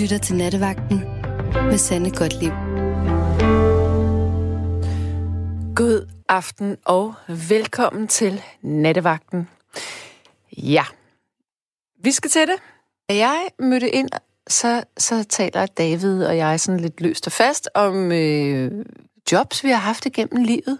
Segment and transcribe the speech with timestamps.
[0.00, 0.98] lytter til Nattevagten
[1.54, 2.52] med Sande Godtlib.
[5.76, 7.14] God aften og
[7.48, 9.48] velkommen til Nattevagten.
[10.56, 10.84] Ja,
[12.04, 12.56] vi skal til det.
[13.08, 14.08] Da jeg mødte ind,
[14.48, 18.84] så, så taler David og jeg sådan lidt løst og fast om øh,
[19.32, 20.78] jobs, vi har haft igennem livet.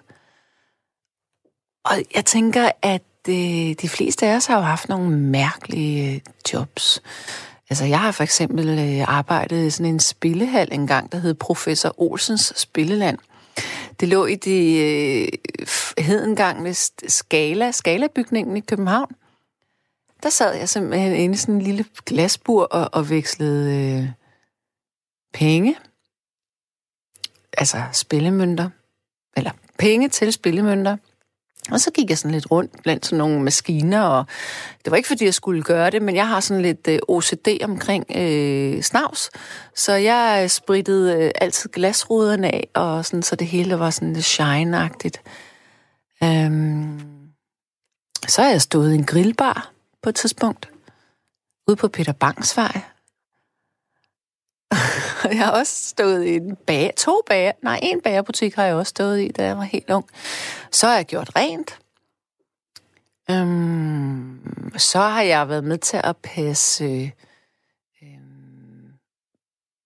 [1.85, 6.21] Og jeg tænker, at øh, de fleste af os har jo haft nogle mærkelige øh,
[6.53, 7.03] jobs.
[7.71, 11.95] Altså, jeg har for eksempel øh, arbejdet i sådan en spillehal engang, der hed Professor
[12.01, 13.19] Olsens Spilleland.
[14.01, 15.29] Det lå i det øh,
[15.99, 16.75] hedengang med
[17.09, 19.15] Skala, Skala-bygningen i København.
[20.23, 24.09] Der sad jeg simpelthen inde i sådan en lille glasbur og, og vekslede øh,
[25.33, 25.77] penge.
[27.59, 28.71] Altså spillemønter.
[29.37, 30.97] Eller penge til spillemønter.
[31.71, 34.27] Og så gik jeg sådan lidt rundt blandt sådan nogle maskiner, og
[34.85, 37.49] det var ikke fordi, jeg skulle gøre det, men jeg har sådan lidt øh, OCD
[37.63, 39.31] omkring øh, snavs,
[39.75, 44.13] så jeg øh, sprittede øh, altid glasruderne af, og sådan, så det hele var sådan
[44.13, 45.23] lidt shine-agtigt.
[46.25, 47.01] Øhm,
[48.29, 49.71] så har jeg stået i en grillbar
[50.03, 50.71] på et tidspunkt,
[51.69, 52.81] ude på Peter Bangsvej.
[55.25, 58.91] jeg har også stået i en bag, to bager, nej, en bagerbutik har jeg også
[58.91, 60.09] stået i, da jeg var helt ung.
[60.71, 61.79] Så har jeg gjort rent.
[63.31, 67.13] Øhm, så har jeg været med til at passe
[68.03, 68.93] øhm,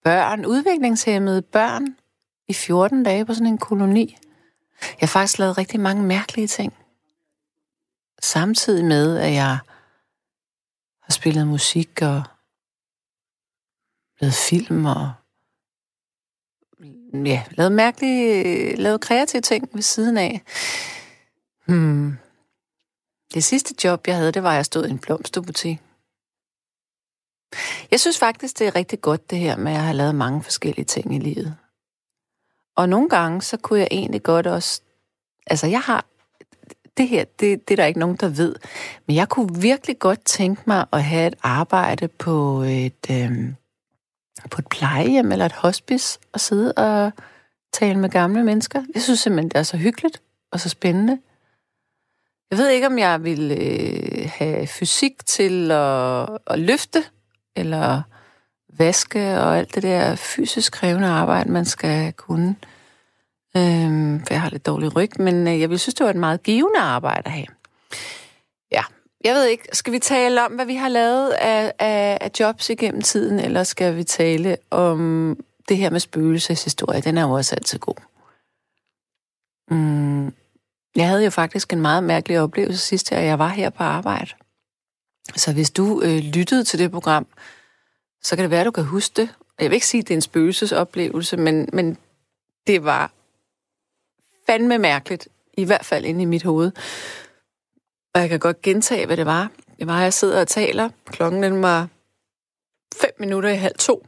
[0.05, 1.96] børn, udviklingshemmede børn,
[2.48, 4.17] i 14 dage på sådan en koloni.
[4.80, 6.74] Jeg har faktisk lavet rigtig mange mærkelige ting.
[8.20, 9.58] Samtidig med, at jeg
[11.02, 12.22] har spillet musik og
[14.22, 15.12] lavet film og
[17.26, 20.42] ja, lavet mærkelige, lavet kreative ting ved siden af.
[21.66, 22.16] Hmm.
[23.34, 25.80] Det sidste job, jeg havde, det var, at jeg stod i en blomsterbutik.
[27.90, 30.42] Jeg synes faktisk, det er rigtig godt det her med at jeg har lavet mange
[30.42, 31.56] forskellige ting i livet.
[32.77, 34.80] Og nogle gange, så kunne jeg egentlig godt også...
[35.46, 36.05] Altså, jeg har...
[36.96, 38.56] Det her, det, det er der ikke nogen, der ved.
[39.06, 43.55] Men jeg kunne virkelig godt tænke mig at have et arbejde på et, Øh,
[44.50, 47.12] på et plejehjem eller et hospice og sidde og
[47.72, 48.82] tale med gamle mennesker.
[48.94, 50.22] Jeg synes simpelthen, det er så hyggeligt
[50.52, 51.18] og så spændende.
[52.50, 57.04] Jeg ved ikke, om jeg vil øh, have fysik til at, at løfte,
[57.56, 58.02] eller
[58.78, 62.56] vaske og alt det der fysisk krævende arbejde, man skal kunne.
[63.56, 66.16] Øhm, for jeg har lidt dårlig ryg, men øh, jeg vil synes, det var et
[66.16, 67.46] meget givende arbejde at have.
[69.24, 72.70] Jeg ved ikke, skal vi tale om, hvad vi har lavet af, af, af jobs
[72.70, 75.36] igennem tiden, eller skal vi tale om
[75.68, 77.00] det her med spøgelseshistorie?
[77.00, 77.94] Den er jo også altid god.
[79.70, 80.34] Mm,
[80.96, 84.30] jeg havde jo faktisk en meget mærkelig oplevelse sidste år, jeg var her på arbejde.
[85.36, 87.27] Så hvis du øh, lyttede til det program,
[88.22, 89.28] så kan det være, at du kan huske det.
[89.61, 91.98] Jeg vil ikke sige, at det er en spøgelsesoplevelse, men, men
[92.66, 93.12] det var
[94.46, 96.72] fandme mærkeligt, i hvert fald inde i mit hoved.
[98.14, 99.50] Og jeg kan godt gentage, hvad det var.
[99.78, 100.89] Det var, at jeg sidder og taler.
[101.06, 101.89] Klokken den var
[103.00, 104.06] fem minutter i halv to.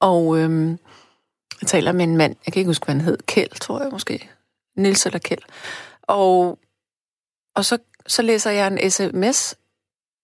[0.00, 0.78] Og øhm,
[1.60, 3.18] jeg taler med en mand, jeg kan ikke huske, hvad han hed.
[3.26, 4.30] Kjeld, tror jeg måske.
[4.76, 5.42] Nils eller Kjeld.
[6.02, 6.58] Og,
[7.54, 9.56] og så, så læser jeg en sms,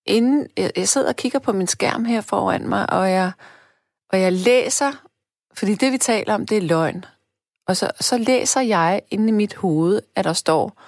[0.06, 3.32] inden jeg, jeg sidder og kigger på min skærm her foran mig, og jeg,
[4.10, 4.92] og jeg læser,
[5.54, 7.04] fordi det, vi taler om, det er løgn.
[7.66, 10.82] Og så, så læser jeg inde i mit hoved, at der står,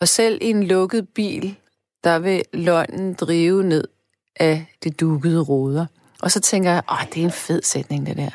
[0.00, 1.56] og selv i en lukket bil,
[2.04, 3.84] der vil løgnen drive ned
[4.40, 5.86] af de dukkede ruder.
[6.22, 8.30] Og så tænker jeg, åh, det er en fed sætning, det der.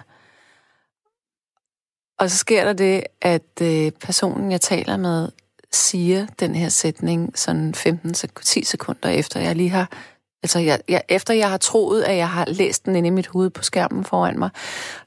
[2.20, 5.30] Og så sker der det, at øh, personen, jeg taler med,
[5.72, 9.92] siger den her sætning sådan 15-10 sekunder efter, jeg lige har
[10.44, 13.28] Altså, jeg, jeg, efter jeg har troet, at jeg har læst den inde i mit
[13.28, 14.50] hoved på skærmen foran mig,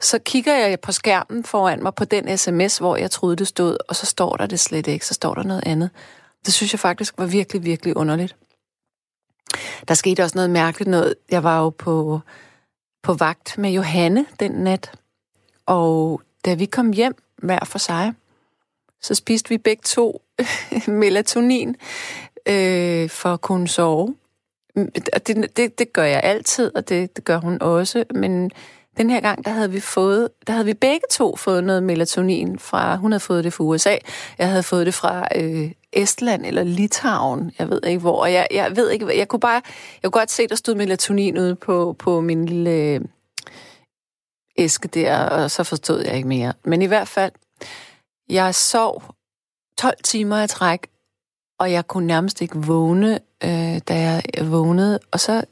[0.00, 3.76] så kigger jeg på skærmen foran mig på den sms, hvor jeg troede, det stod,
[3.88, 5.90] og så står der det slet ikke, så står der noget andet.
[6.46, 8.36] Det synes jeg faktisk var virkelig, virkelig underligt.
[9.88, 11.14] Der skete også noget mærkeligt noget.
[11.30, 12.20] Jeg var jo på,
[13.02, 14.92] på vagt med Johanne den nat,
[15.66, 18.12] og da vi kom hjem hver for sig,
[19.00, 20.22] så spiste vi begge to
[20.86, 21.76] melatonin
[22.46, 24.16] øh, for at kunne sove.
[24.76, 24.90] Mm,
[25.26, 28.50] det, det, det gør jeg altid, og det, det gør hun også, men
[28.96, 32.58] den her gang, der havde vi fået, der havde vi begge to fået noget melatonin
[32.58, 33.96] fra, hun havde fået det fra USA,
[34.38, 38.46] jeg havde fået det fra øh, Estland eller Litauen, jeg ved ikke hvor, og jeg,
[38.50, 39.62] jeg ved ikke, jeg kunne bare,
[40.02, 43.00] jeg kunne godt se, der stod melatonin ude på, på min lille øh,
[44.58, 46.52] æske der, og så forstod jeg ikke mere.
[46.64, 47.32] Men i hvert fald,
[48.28, 49.02] jeg sov
[49.78, 50.86] 12 timer i træk,
[51.58, 54.98] og jeg kunne nærmest ikke vågne, øh, da jeg vågnede.
[55.10, 55.44] Og så,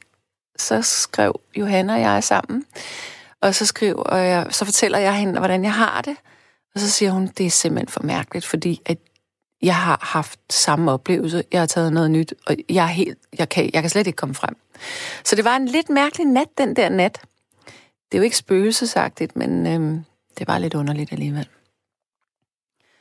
[0.57, 2.65] så skrev Johanna og jeg sammen,
[3.43, 6.17] og så skriver jeg, så fortæller jeg hende, hvordan jeg har det.
[6.75, 8.97] Og så siger hun, det er simpelthen for mærkeligt, fordi at
[9.61, 11.43] jeg har haft samme oplevelse.
[11.51, 14.17] Jeg har taget noget nyt, og jeg, er helt, jeg, kan, jeg kan slet ikke
[14.17, 14.55] komme frem.
[15.23, 17.21] Så det var en lidt mærkelig nat, den der nat.
[18.11, 20.05] Det er jo ikke spøgelsesagtigt, men øhm,
[20.37, 21.47] det var lidt underligt alligevel.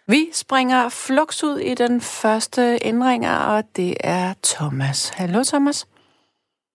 [0.06, 5.08] Vi springer flux ud i den første indringer, og det er Thomas.
[5.08, 5.88] Hallo, Thomas.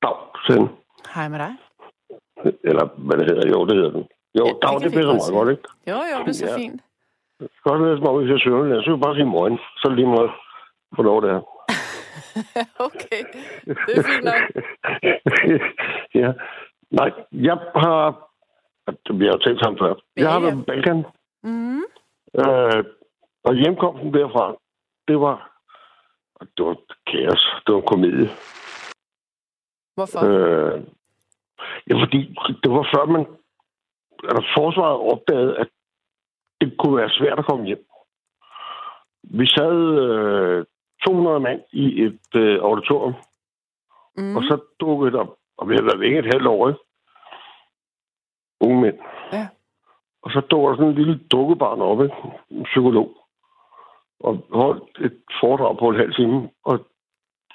[0.02, 0.16] Dag,
[0.48, 0.70] Send.
[1.16, 1.67] Hej med dig.
[2.70, 3.46] Eller hvad det hedder.
[3.54, 4.06] Jo, det hedder den.
[4.40, 5.64] Jo, Ja, dag, det vi bliver godt så meget godt, ikke?
[5.92, 6.58] Jo, jo, det er så Ja.
[6.58, 6.82] fint.
[7.40, 8.84] Det skal også være som om, det.
[8.84, 9.58] Så vil jeg bare sige morgen.
[9.82, 10.32] Så lige meget,
[10.96, 11.42] hvornår det er.
[12.88, 13.22] okay,
[13.88, 14.42] det er fint nok.
[16.22, 16.30] ja.
[17.00, 17.98] Nej, jeg har...
[19.20, 19.94] Vi har jo talt sammen før.
[20.18, 21.06] Jeg har været på Balkan.
[21.44, 21.84] Mm.
[22.42, 22.84] Øh,
[23.48, 24.56] og hjemkomsten derfra,
[25.08, 25.52] det var...
[26.58, 26.76] Det var
[27.12, 27.44] kaos.
[27.68, 28.30] Det var komedie.
[29.96, 30.20] Hvorfor?
[30.26, 30.82] Øh,
[31.90, 33.26] ja, fordi det var før man...
[34.24, 35.68] Eller forsvaret opdagede, at
[36.62, 37.86] det kunne være svært at komme hjem.
[39.24, 40.66] Vi sad øh,
[41.06, 43.14] 200 mand i et øh, auditorium,
[44.18, 44.36] mm.
[44.36, 45.26] og så dukkede der,
[45.58, 46.80] og vi havde været væk et halvt år, ikke?
[48.62, 48.98] Unge mænd.
[49.34, 49.48] Ja.
[50.22, 52.16] Og så dukker der sådan en lille dukkebarn op, ikke?
[52.50, 53.18] En psykolog.
[54.20, 56.86] Og holdt et foredrag på en halv time, og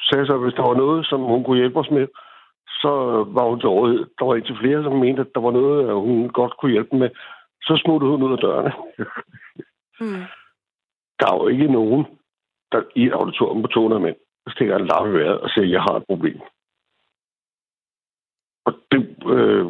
[0.00, 2.08] sagde så, at hvis der var noget, som hun kunne hjælpe os med,
[2.82, 2.90] så
[3.36, 4.06] var hun til rådighed.
[4.18, 7.10] Der var indtil flere, som mente, at der var noget, hun godt kunne hjælpe med.
[7.62, 8.72] Så smuttede hun ud af dørene.
[10.00, 10.22] Mm.
[11.18, 12.06] Der er jo ikke nogen,
[12.72, 15.64] der i et auditorium på 200 mænd, der stikker en lappe i vejret og siger,
[15.64, 16.40] at jeg har et problem.
[18.66, 19.00] Og det,
[19.36, 19.66] øh,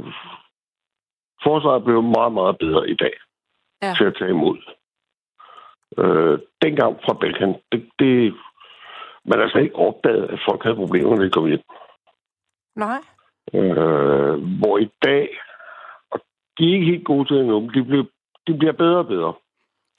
[1.43, 3.15] forsvaret blev meget, meget bedre i dag
[3.83, 3.95] Ja.
[3.99, 4.59] til at tage imod.
[5.99, 8.35] Øh, dengang fra Balkan, det, det,
[9.25, 11.63] man har altså ikke opdaget, at folk havde problemer, når de kom hjem.
[12.77, 13.01] Nej.
[13.55, 15.29] Øh, hvor i dag,
[16.11, 16.21] og
[16.59, 18.05] de er ikke helt gode til det endnu, men de, bliver,
[18.47, 19.35] de bliver bedre og bedre.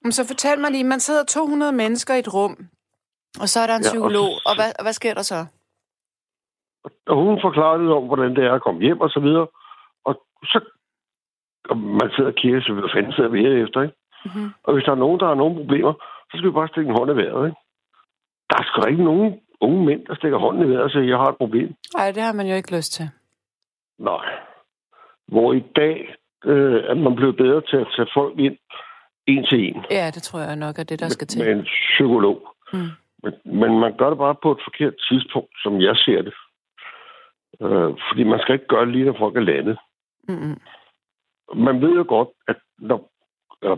[0.03, 2.57] Men så fortæl mig lige, man sidder 200 mennesker i et rum,
[3.41, 5.21] og så er der en Ja, og psykolog, så- og hvad, og hvad sker der
[5.21, 5.45] så?
[7.07, 9.47] Og hun forklarer lidt om, hvordan det er at komme hjem og så videre.
[10.05, 10.59] Og så
[11.69, 13.95] og man sidder og kigger, så hvad fanden sidder vi her efter, ikke?
[14.25, 14.49] Mm-hmm.
[14.63, 15.93] Og hvis der er nogen, der har nogle problemer,
[16.29, 17.59] så skal vi bare stikke en hånd i vejret, ikke?
[18.49, 21.17] Der er sgu ikke nogen unge mænd, der stikker hånden i vejret og siger, jeg
[21.17, 21.69] har et problem.
[21.97, 23.09] Nej, det har man jo ikke lyst til.
[23.97, 24.25] Nej.
[25.27, 26.15] Hvor i dag
[26.45, 28.57] øh, er man blevet bedre til at tage folk ind
[29.27, 31.45] en til en Ja, det tror jeg nok er det, der skal til.
[31.45, 32.37] med en psykolog.
[32.73, 32.79] Mm.
[33.23, 36.33] Men, men man gør det bare på et forkert tidspunkt, som jeg ser det.
[37.61, 39.77] Øh, fordi man skal ikke gøre det lige, når folk er landet.
[40.27, 40.59] Mm-hmm.
[41.55, 43.09] man ved jo godt, at når
[43.63, 43.77] øh,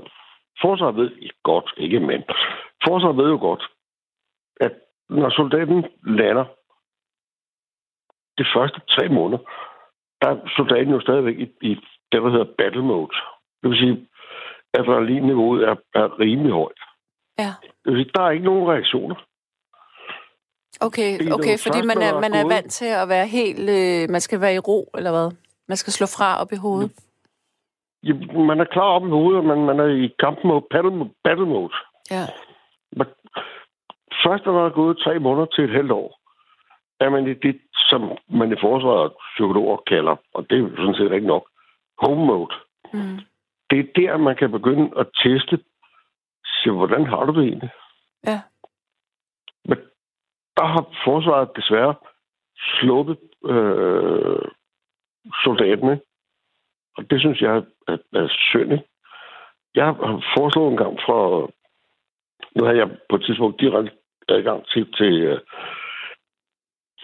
[0.62, 2.24] forsvaret ved ikke godt, ikke men,
[2.88, 3.64] forsvaret ved jo godt,
[4.60, 4.74] at
[5.10, 6.46] når soldaten lander
[8.38, 9.44] de første tre måneder,
[10.22, 11.76] der er soldaten jo stadigvæk i, i
[12.12, 13.12] det, der hedder battle mode.
[13.62, 14.08] Det vil sige,
[14.74, 16.82] at adrenalinniveauet er, er rimelig højt.
[17.40, 17.54] Ja.
[17.84, 19.16] Det vil sige, der er ikke nogen reaktioner.
[20.82, 23.70] Okay, Det okay, fordi man er, man er vant til at være helt...
[23.70, 25.32] Øh, man skal være i ro, eller hvad?
[25.68, 26.92] Man skal slå fra op i hovedet.
[28.04, 28.14] Ja,
[28.50, 31.46] Man er klar op i hovedet, og man, man er i kamp mode, battle, battle
[31.46, 31.74] mode.
[32.12, 32.26] Ja.
[32.92, 33.08] Men
[34.26, 36.20] først når der er gået tre måneder til et halvt år,
[37.00, 41.12] er man i det, som man i forsvaret psykologer kalder, og det er sådan set
[41.12, 41.50] ikke nok,
[41.98, 42.56] home mode.
[42.94, 43.20] Mm.
[43.70, 45.60] Det er der, man kan begynde at teste,
[46.46, 47.70] se, hvordan har du det egentlig?
[48.26, 48.42] Ja.
[49.66, 49.78] Men
[50.58, 51.96] der har forsvaret desværre
[52.58, 54.46] sluppet øh,
[55.44, 56.00] soldaterne,
[56.98, 58.72] og det synes jeg er, er, er synd.
[58.72, 58.88] Ikke?
[59.76, 61.48] Jeg har foreslået en gang fra...
[62.56, 63.92] Nu havde jeg på et tidspunkt direkte
[64.30, 65.40] adgang til, til uh,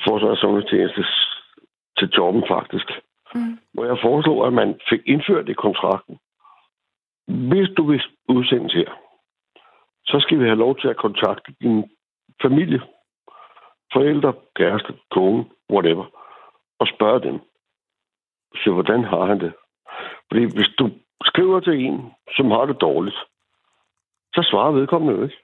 [0.03, 1.05] Forsvarets Sundhedstjeneste
[1.97, 2.87] til jobben faktisk.
[3.35, 3.59] Mm.
[3.73, 6.19] Hvor jeg foreslog, at man fik indført i kontrakten.
[7.27, 8.89] Hvis du vil udsendes her,
[10.05, 11.91] så skal vi have lov til at kontakte din
[12.41, 12.81] familie,
[13.93, 16.05] forældre, kæreste, kone, whatever,
[16.79, 17.39] og spørge dem.
[18.55, 19.53] Så hvordan har han det?
[20.27, 20.89] Fordi hvis du
[21.23, 23.17] skriver til en, som har det dårligt,
[24.35, 25.37] så svarer vedkommende jo ikke.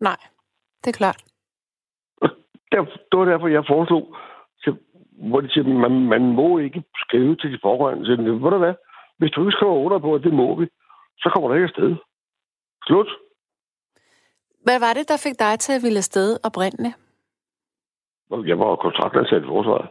[0.00, 0.20] Nej,
[0.84, 1.24] det er klart.
[2.72, 4.16] Der, det var derfor, jeg foreslog,
[4.58, 4.76] så,
[5.28, 8.06] hvor de siger, man, man må ikke skrive til de pårørende.
[8.06, 8.74] Så, ved du hvad?
[9.18, 10.66] Hvis du ikke skriver under på, at det må vi,
[11.18, 11.96] så kommer der ikke afsted.
[12.86, 13.08] Slut.
[14.64, 16.94] Hvad var det, der fik dig til at ville afsted oprindeligt?
[18.30, 19.88] Og Jeg var kontraktansat i forsvaret.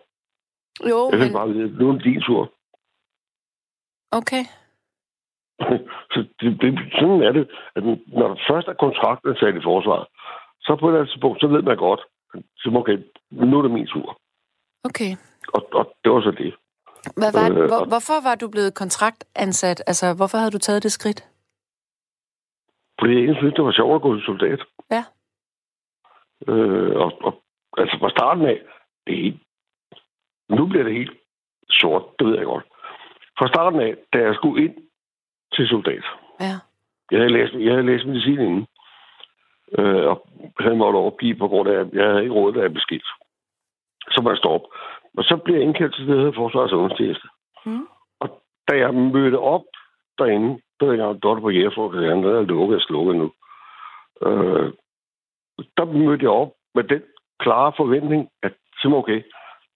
[0.89, 1.38] Jo, Jeg fik men...
[1.39, 2.53] bare vide, nu er det din tur.
[4.12, 4.44] Okay.
[6.12, 7.84] så det, det, sådan er det, at
[8.17, 10.08] når der først er kontraktansat i forsvaret,
[10.67, 12.01] så på et eller andet tidspunkt, så ved man godt,
[12.57, 12.97] så okay,
[13.31, 14.17] nu er det min tur.
[14.83, 15.12] Okay.
[15.53, 16.55] Og, og det var så det.
[17.19, 19.83] Hvad var, øh, hvor, hvorfor var du blevet kontraktansat?
[19.88, 21.19] Altså, hvorfor havde du taget det skridt?
[23.00, 24.62] Fordi jeg egentlig synes, det var sjovt at gå til soldat.
[24.91, 25.03] Ja.
[26.47, 27.43] Øh, og, og,
[27.77, 28.62] altså fra starten af,
[29.07, 29.41] det er helt,
[30.50, 31.17] nu bliver det helt
[31.69, 32.65] sort, det ved jeg godt.
[33.39, 34.75] Fra starten af, da jeg skulle ind
[35.53, 36.03] til soldat,
[36.39, 36.55] Ja.
[37.12, 38.67] jeg havde læst, jeg havde læst medicin inden,
[39.77, 40.27] øh, og
[40.59, 43.09] havde måttet opgive på grund af, at jeg havde ikke råd, da jeg blev skilt.
[44.12, 44.67] Så må jeg stoppe.
[45.17, 47.27] Og så blev jeg indkaldt til det, hedder Forsvars- og Ungdomstjeneste.
[47.65, 47.88] Mm.
[48.19, 49.65] Og da jeg mødte op
[50.17, 53.31] derinde, der var jeg dot på Jægerforkassen, der er lukket og slukket nu.
[54.25, 54.74] Øh,
[55.77, 57.03] der mødte jeg op med den
[57.39, 59.24] klare forventning, at så okay,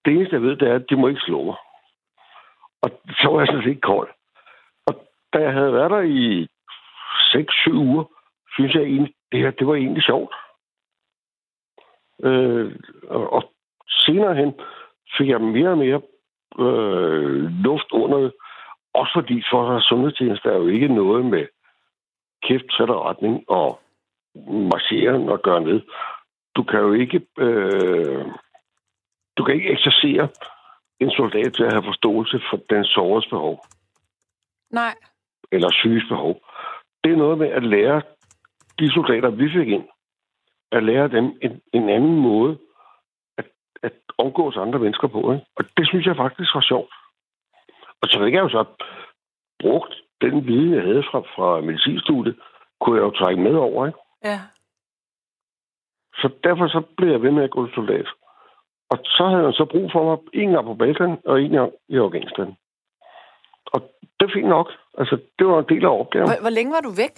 [0.04, 1.56] det eneste, jeg ved, det er, at de må ikke slå mig.
[2.82, 4.10] Og så var jeg sådan set ikke kold.
[4.86, 4.94] Og
[5.32, 6.48] da jeg havde været der i
[7.68, 8.04] 6-7 uger,
[8.54, 10.34] synes jeg egentlig, det her, det var egentlig sjovt.
[12.24, 12.76] Øh,
[13.08, 13.42] og, og
[13.88, 14.54] senere hen
[15.18, 16.00] fik jeg mere og mere
[16.58, 18.32] øh, luft under det.
[18.94, 21.46] Også fordi for sundhedstjeneste er jo ikke noget med
[22.42, 23.80] kæft, sætter retning og
[24.72, 25.80] marchere og gøre ned.
[26.56, 28.26] Du kan jo ikke øh,
[29.36, 30.28] du kan ikke eksercere
[31.00, 33.64] en soldat til at have forståelse for den såres behov
[34.70, 34.94] Nej.
[35.52, 36.40] eller syges behov.
[37.04, 38.02] Det er noget med at lære
[38.82, 39.86] de soldater, vi fik ind,
[40.72, 42.58] at lære dem en, en anden måde
[43.38, 43.46] at,
[43.82, 45.32] at omgås andre mennesker på.
[45.32, 45.46] Ikke?
[45.56, 46.92] Og det synes jeg faktisk var sjovt.
[48.00, 48.64] Og så fik jeg jo så
[49.62, 52.36] brugt den viden, jeg havde fra, fra medicinstudiet,
[52.80, 53.86] kunne jeg jo trække med over.
[53.86, 53.98] Ikke?
[54.24, 54.40] Ja.
[56.14, 58.06] Så derfor så blev jeg ved med at gå til soldat.
[58.90, 61.72] Og så havde jeg så brug for mig en gang på Balkan og en gang
[61.88, 62.56] i Afghanistan.
[63.66, 63.80] Og
[64.20, 64.68] det er fint nok.
[64.98, 66.28] Altså, det var en del af opgaven.
[66.28, 67.14] Hvor, hvor længe var du væk?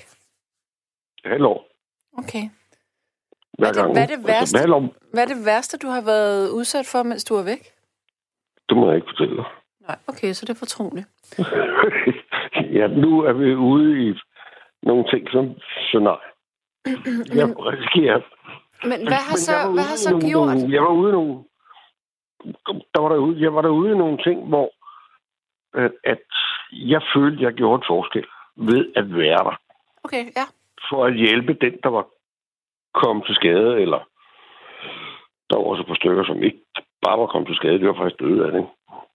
[1.25, 1.67] Halv år.
[2.19, 2.45] Okay.
[3.59, 4.41] Hver Hvad er det- hvad er det værste?
[4.41, 7.43] Altså, halv år, Hvad er det værste, du har været udsat for, mens du var
[7.43, 7.63] væk?
[8.69, 9.45] det må jeg ikke fortælle dig.
[9.81, 11.07] Nej, okay, så det er fortroligt.
[12.79, 14.15] ja, nu er vi ude i
[14.83, 15.45] nogle ting, som
[15.93, 16.21] så nej.
[17.41, 18.21] Jeg risikerer.
[18.91, 20.47] Men hvad har Men så, hvad har så nogle, gjort?
[20.57, 21.45] Nogle, jeg var ude i nogle...
[22.95, 24.69] Der var derude, jeg var derude i nogle ting, hvor
[25.85, 26.23] at, at
[26.73, 28.27] jeg følte, jeg gjorde et forskel
[28.57, 29.57] ved at være der.
[30.05, 30.45] Okay, ja.
[30.91, 32.07] For at hjælpe den, der var
[32.95, 34.01] kommet til skade, eller
[35.51, 36.61] der var også par stykker, som ikke
[37.03, 38.67] bare var kommet til skade, det var faktisk døde af det.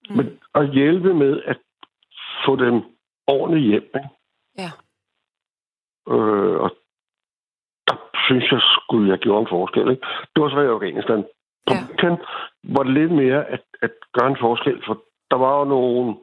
[0.09, 0.17] Mm.
[0.17, 1.59] Men at hjælpe med at
[2.45, 2.75] få dem
[3.27, 3.83] ordentligt hjem.
[3.83, 4.09] Ikke?
[4.57, 4.71] Ja.
[6.13, 6.71] Øh, og
[7.87, 7.95] der
[8.25, 9.89] synes jeg, skulle jeg gjorde en forskel.
[9.91, 10.05] Ikke?
[10.35, 11.23] Det var så i Afghanistan.
[11.67, 11.79] På Ja.
[11.87, 12.17] Balkan
[12.63, 16.15] var det lidt mere at, at gøre en forskel, for der var jo nogle,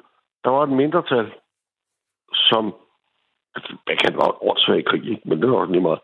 [0.45, 1.33] der var et mindretal,
[2.33, 2.75] som,
[3.87, 5.29] Balkan var et åndssvagt krig, ikke?
[5.29, 6.01] men det var også lige meget.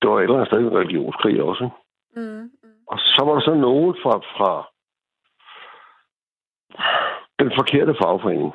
[0.00, 1.64] Det var et eller andet sted en religionskrig også.
[1.64, 1.76] Ikke?
[2.16, 2.50] Mm.
[2.62, 2.76] mm.
[2.92, 4.52] Og så var der så nogen fra, fra
[7.40, 8.52] den forkerte fagforening,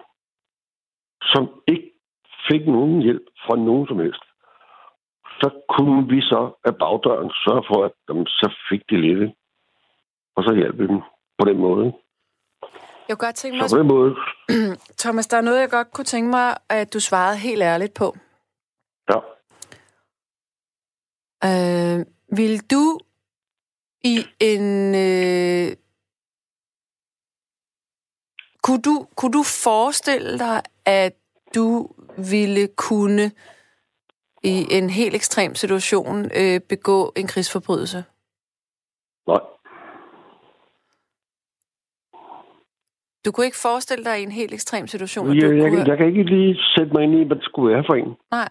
[1.22, 1.92] som ikke
[2.50, 4.24] fik nogen hjælp fra nogen som helst.
[5.42, 9.34] Så kunne vi så af bagdøren sørge for, at jamen, så fik de lidt.
[10.36, 11.02] Og så hjalp vi dem
[11.40, 11.86] på den måde.
[13.08, 14.16] Jeg kunne godt tænke mig, Så på den måde,
[15.02, 18.18] Thomas, der er noget, jeg godt kunne tænke mig, at du svarede helt ærligt på.
[19.10, 19.20] ja.
[21.46, 22.06] Øh,
[22.36, 23.00] vil du
[24.04, 24.96] i en...
[24.96, 25.76] Øh,
[28.64, 31.14] kunne, du, kunne du forestille dig, at
[31.56, 33.32] du ville kunne
[34.44, 38.04] i en helt ekstrem situation øh, begå en krigsforbrydelse?
[39.28, 39.40] Nej.
[43.26, 45.88] Du kunne ikke forestille dig i en helt ekstrem situation, at Jeg, du jeg, kunne...
[45.88, 48.16] jeg, kan ikke lige sætte mig ind i, hvad det skulle være for en.
[48.32, 48.50] Nej.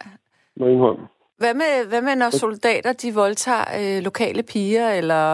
[0.56, 1.06] Må jeg indrømme.
[1.38, 5.24] Hvad med, hvad med, når soldater de voldtager øh, lokale piger, eller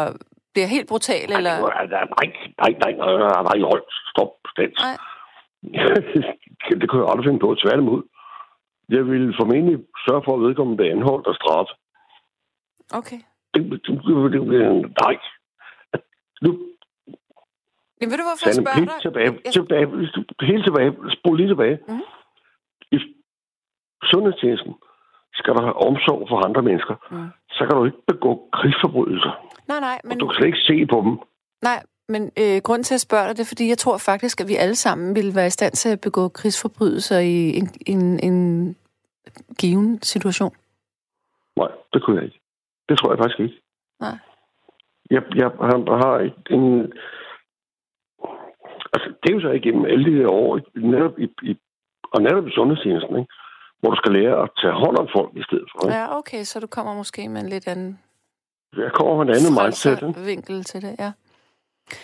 [0.53, 1.55] bliver helt brutale, eller...
[1.61, 2.27] Nej, nej, nej,
[2.63, 4.79] nej, nej, nej, nej, nej, hold, stop, stans.
[4.87, 4.97] Nej.
[6.81, 8.03] det kunne jeg aldrig finde på, tværtimod.
[8.89, 9.77] Jeg ville formentlig
[10.07, 11.77] sørge for, at vedkommende bliver anholdt og straffet.
[12.99, 13.21] Okay.
[13.55, 15.17] Det, det, det, det, det, nej.
[16.43, 16.51] Nu
[18.01, 19.03] Jamen, ved du, hvorfor jeg sande spørger helt dig?
[19.07, 19.87] tilbage, Jeg- tilbage,
[20.51, 21.77] helt tilbage, spol lige tilbage.
[21.89, 22.03] Mhm.
[22.97, 22.99] I
[24.11, 24.75] sundhedstjenesten
[25.35, 26.95] skal der have omsorg for andre mennesker.
[27.11, 27.29] Mm.
[27.57, 29.33] Så kan du ikke begå krigsforbrydelser.
[29.69, 30.09] Nej, nej, Men...
[30.09, 31.15] men, Du kan slet ikke se på dem.
[31.63, 34.49] nej, men øh, grund til at spørge dig, det er, fordi jeg tror faktisk, at
[34.49, 38.37] vi alle sammen ville være i stand til at begå krigsforbrydelser i en, en, en
[39.59, 40.53] given situation.
[41.57, 42.41] Nej, det kunne jeg ikke.
[42.89, 43.61] Det tror jeg faktisk ikke.
[44.01, 44.17] Nej.
[45.11, 46.93] Jeg, jeg har, har en...
[48.95, 51.53] Altså, det er jo så igennem alle de her år, netop i, i,
[52.13, 53.33] og netop i sundhedstjenesten, ikke?
[53.81, 55.79] hvor du skal lære at tage hånd om folk i stedet for.
[55.87, 55.99] Ikke?
[55.99, 57.99] Ja, okay, så du kommer måske med en lidt anden
[58.77, 60.27] Jeg kommer med en anden mindset.
[60.27, 61.11] Vinkel til det, ja.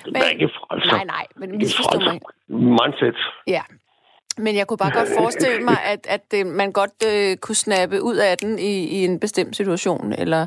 [0.05, 0.93] Men, det er ikke frelser.
[0.97, 2.21] Nej, nej, men misforstå mig.
[2.49, 3.19] Mindset.
[3.47, 3.63] Ja,
[4.39, 8.03] men jeg kunne bare godt forestille mig, at, at det, man godt øh, kunne snappe
[8.03, 10.13] ud af den i, i en bestemt situation.
[10.13, 10.47] Eller,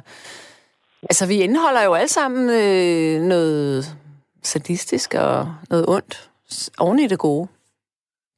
[1.03, 3.97] altså, vi indeholder jo alle sammen øh, noget
[4.45, 6.31] sadistisk og noget ondt
[6.79, 7.47] oven i det gode.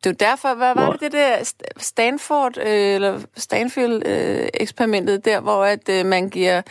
[0.03, 5.39] Det er jo derfor, hvad var det det der Stanford, øh, eller Stanfield-eksperimentet, øh, der
[5.39, 6.61] hvor at øh, man giver...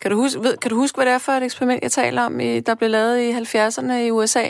[0.00, 2.22] Kan du, huske, ved, kan du huske, hvad det er for et eksperiment, jeg taler
[2.22, 4.44] om, i, der blev lavet i 70'erne i USA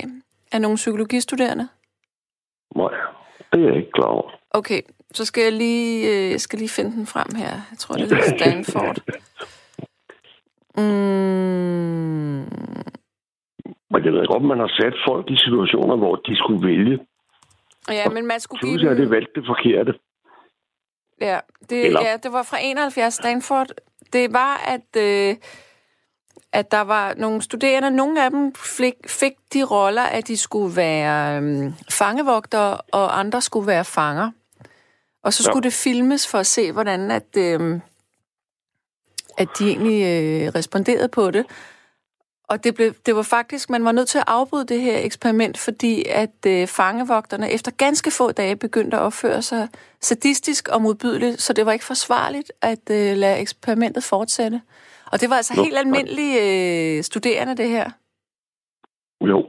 [0.52, 1.68] af nogle psykologistuderende?
[2.76, 2.88] Nej,
[3.52, 4.30] det er jeg ikke klar over.
[4.50, 4.82] Okay,
[5.14, 7.50] så skal jeg lige, øh, skal lige finde den frem her.
[7.70, 8.98] Jeg tror, det er Stanford.
[10.76, 12.44] Mm.
[13.94, 16.98] Men jeg ved om man har sat folk i situationer, hvor de skulle vælge
[17.88, 18.96] Ja, men man skulle give dem...
[18.96, 19.94] det valgte det forkerte.
[21.20, 21.38] Ja
[21.70, 23.66] det, ja, det var fra 71 Stanford.
[24.12, 25.36] Det var, at, øh,
[26.52, 30.76] at der var nogle studerende, nogle af dem fik, fik de roller, at de skulle
[30.76, 34.30] være øh, fangevogtere, og andre skulle være fanger.
[35.22, 35.68] Og så skulle ja.
[35.68, 37.80] det filmes for at se, hvordan at, øh,
[39.38, 41.46] at de egentlig øh, responderede på det.
[42.48, 45.58] Og det, blev, det var faktisk, man var nødt til at afbryde det her eksperiment,
[45.58, 49.68] fordi at øh, fangevogterne efter ganske få dage begyndte at opføre sig
[50.00, 54.60] sadistisk og modbydeligt, så det var ikke forsvarligt at øh, lade eksperimentet fortsætte.
[55.12, 57.90] Og det var altså jo, helt almindelige øh, studerende, det her.
[59.20, 59.46] Jo.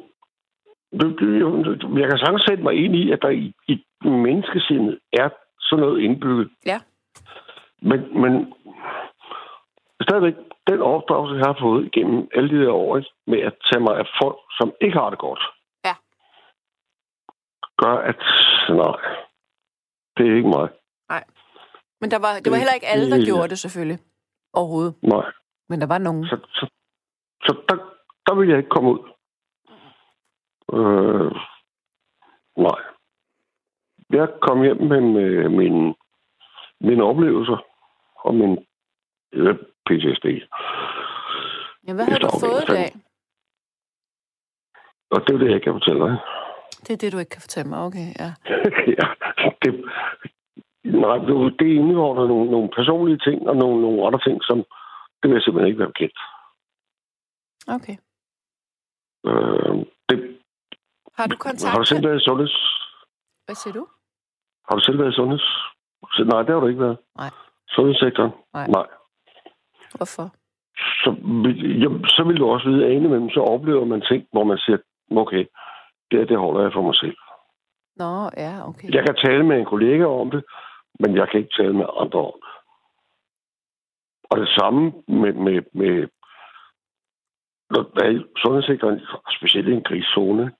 [2.01, 6.01] Jeg kan sagtens sætte mig ind i, at der i, i menneskesindet er sådan noget
[6.01, 6.49] indbygget.
[6.65, 6.79] Ja.
[7.81, 8.53] Men, men
[10.01, 10.35] stadigvæk,
[10.67, 14.07] den opdragelse, jeg har fået igennem alle de der år, med at tage mig af
[14.21, 15.43] folk, som ikke har det godt,
[15.85, 15.95] ja.
[17.81, 18.21] gør, at
[18.69, 18.97] nej,
[20.17, 20.69] det er ikke mig.
[21.09, 21.23] Nej.
[22.01, 23.99] Men der var, det var heller ikke alle, der gjorde det, selvfølgelig.
[24.53, 24.95] Overhovedet.
[25.03, 25.25] Nej.
[25.69, 26.25] Men der var nogen.
[26.25, 26.67] Så, så,
[27.41, 27.75] så der,
[28.25, 29.01] der vil jeg ikke komme ud.
[30.73, 31.31] Øh,
[32.57, 32.79] nej.
[34.09, 35.95] Jeg kom hjem med, med mine,
[36.81, 37.57] mine oplevelser
[38.15, 38.65] og min
[39.87, 40.27] PTSD.
[41.87, 42.89] Ja, hvad har du fået i dag?
[45.11, 46.17] Og det er det, jeg kan fortælle dig.
[46.83, 48.29] Det er det, du ikke kan fortælle mig, okay, ja.
[48.99, 49.07] ja,
[49.61, 49.71] det,
[50.83, 51.17] nej,
[51.59, 54.57] det indeholder nogle, nogle personlige ting og nogle, nogle andre ting, som
[55.19, 56.19] det vil jeg simpelthen ikke være bekendt.
[57.67, 57.97] Okay.
[59.29, 60.17] Øh, det,
[61.17, 62.55] har du kontakt Har du selv været i sundheds...
[63.45, 63.87] Hvad siger du?
[64.67, 65.47] Har du selv været i sundheds...
[66.31, 66.97] Nej, det har du ikke været.
[67.17, 67.29] Nej.
[67.67, 68.31] Sundhedssektoren?
[68.53, 68.67] Nej.
[68.67, 68.87] Nej.
[69.97, 70.35] Hvorfor?
[70.77, 71.09] Så,
[71.81, 74.77] ja, så vil du også vide, at indimellem så oplever man ting, hvor man siger,
[75.11, 75.45] okay,
[76.11, 77.17] det, det holder jeg for mig selv.
[77.95, 78.89] Nå, ja, okay.
[78.89, 80.43] Jeg kan tale med en kollega om det,
[80.99, 82.51] men jeg kan ikke tale med andre om det.
[84.29, 86.07] Og det samme med, med, med
[88.37, 89.01] sundhedssektoren,
[89.37, 90.51] specielt i en krigszone,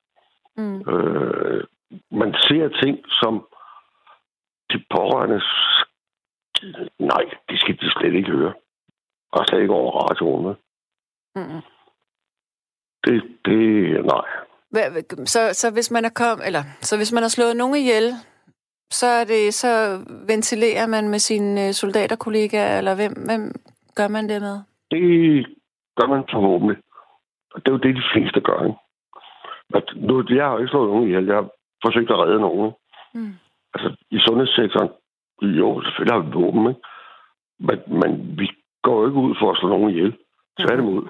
[0.58, 0.90] mm.
[0.90, 1.64] øh,
[2.12, 3.48] man ser ting, som
[4.72, 5.42] de pårørende,
[7.00, 8.54] nej, det skal de slet ikke høre
[9.36, 10.56] og slet ikke over radioen.
[11.36, 11.62] Mm.
[13.04, 13.60] Det, det,
[14.06, 14.26] nej.
[15.26, 18.08] Så, så hvis man er kom, eller så hvis man har slået nogen ihjel,
[18.90, 19.72] så er det så
[20.28, 23.52] ventilerer man med sine øh, soldaterkollegaer, eller hvem, hvem
[23.96, 24.56] gør man det med?
[24.92, 25.02] Det
[25.98, 26.78] gør man forhåbentlig.
[27.54, 28.60] Og det er jo det, de fleste gør.
[28.64, 28.80] Ikke?
[29.74, 31.26] At nu, jeg har jo ikke slået nogen ihjel.
[31.26, 31.50] Jeg har
[31.86, 32.72] forsøgt at redde nogen.
[33.14, 33.34] Mm.
[33.74, 34.90] Altså, i sundhedssektoren,
[35.42, 36.82] jo, selvfølgelig har vi våben, ikke?
[37.60, 38.48] Men, men vi
[38.86, 40.18] går jo ikke ud for at slå nogen ihjel.
[40.60, 41.04] Tværtimod.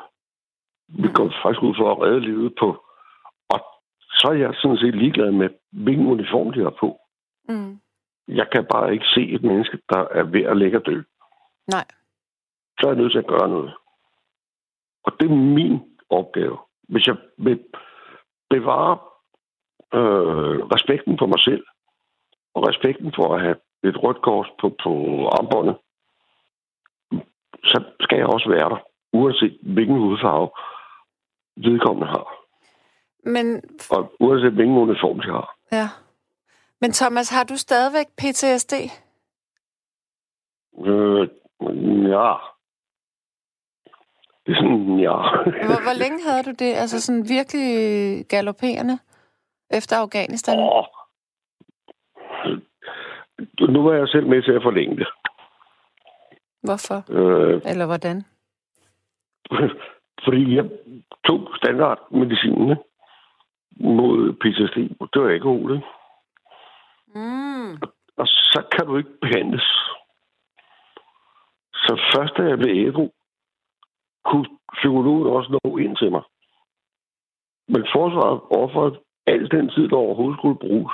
[1.02, 2.70] Vi går faktisk ud for at redde livet på.
[3.54, 3.60] Og
[4.20, 6.90] så er jeg sådan set ligeglad med, hvilken uniform de har på.
[7.50, 7.80] Mm.
[8.28, 11.02] Jeg kan bare ikke se et menneske, der er ved at lægge dø.
[11.76, 11.86] Nej.
[12.78, 13.74] Så er jeg nødt til at gøre noget.
[15.06, 16.58] Og det er min opgave.
[16.90, 17.60] Hvis jeg vil
[18.50, 18.98] bevare
[19.98, 21.64] øh, respekten for mig selv,
[22.56, 24.92] og respekten for at have et rødt kors på, på
[25.28, 25.76] armbåndet,
[27.66, 28.80] så skal jeg også være der,
[29.14, 30.50] uanset hvilken hudfarve
[31.58, 32.28] vedkommende har.
[33.34, 33.62] Men...
[33.92, 35.56] Og uanset hvilken uniform de har.
[35.72, 35.88] Ja.
[36.82, 38.74] Men Thomas, har du stadigvæk PTSD?
[40.86, 41.28] Øh,
[42.16, 42.34] ja.
[44.46, 45.18] Det er sådan, ja.
[45.68, 46.72] hvor, hvor længe havde du det?
[46.82, 47.70] Altså sådan virkelig
[48.30, 49.00] galopperende
[49.70, 50.60] efter Afghanistan?
[50.60, 50.86] Oh.
[53.74, 55.08] Nu var jeg selv med til at forlænge det.
[56.66, 56.98] Hvorfor?
[57.10, 58.18] Øh, Eller hvordan?
[60.26, 60.66] Fordi jeg
[61.28, 62.78] tog standardmedicinen
[63.80, 65.84] mod PTSD, og det var ikke roligt.
[67.16, 67.72] Mm.
[68.18, 69.66] Og så kan du ikke behandles.
[71.74, 73.10] Så først da jeg blev ædru,
[74.26, 74.46] kunne
[74.78, 76.22] psykologen også nå ind til mig.
[77.68, 80.94] Men forsvaret offrede al den tid, der overhovedet skulle bruges.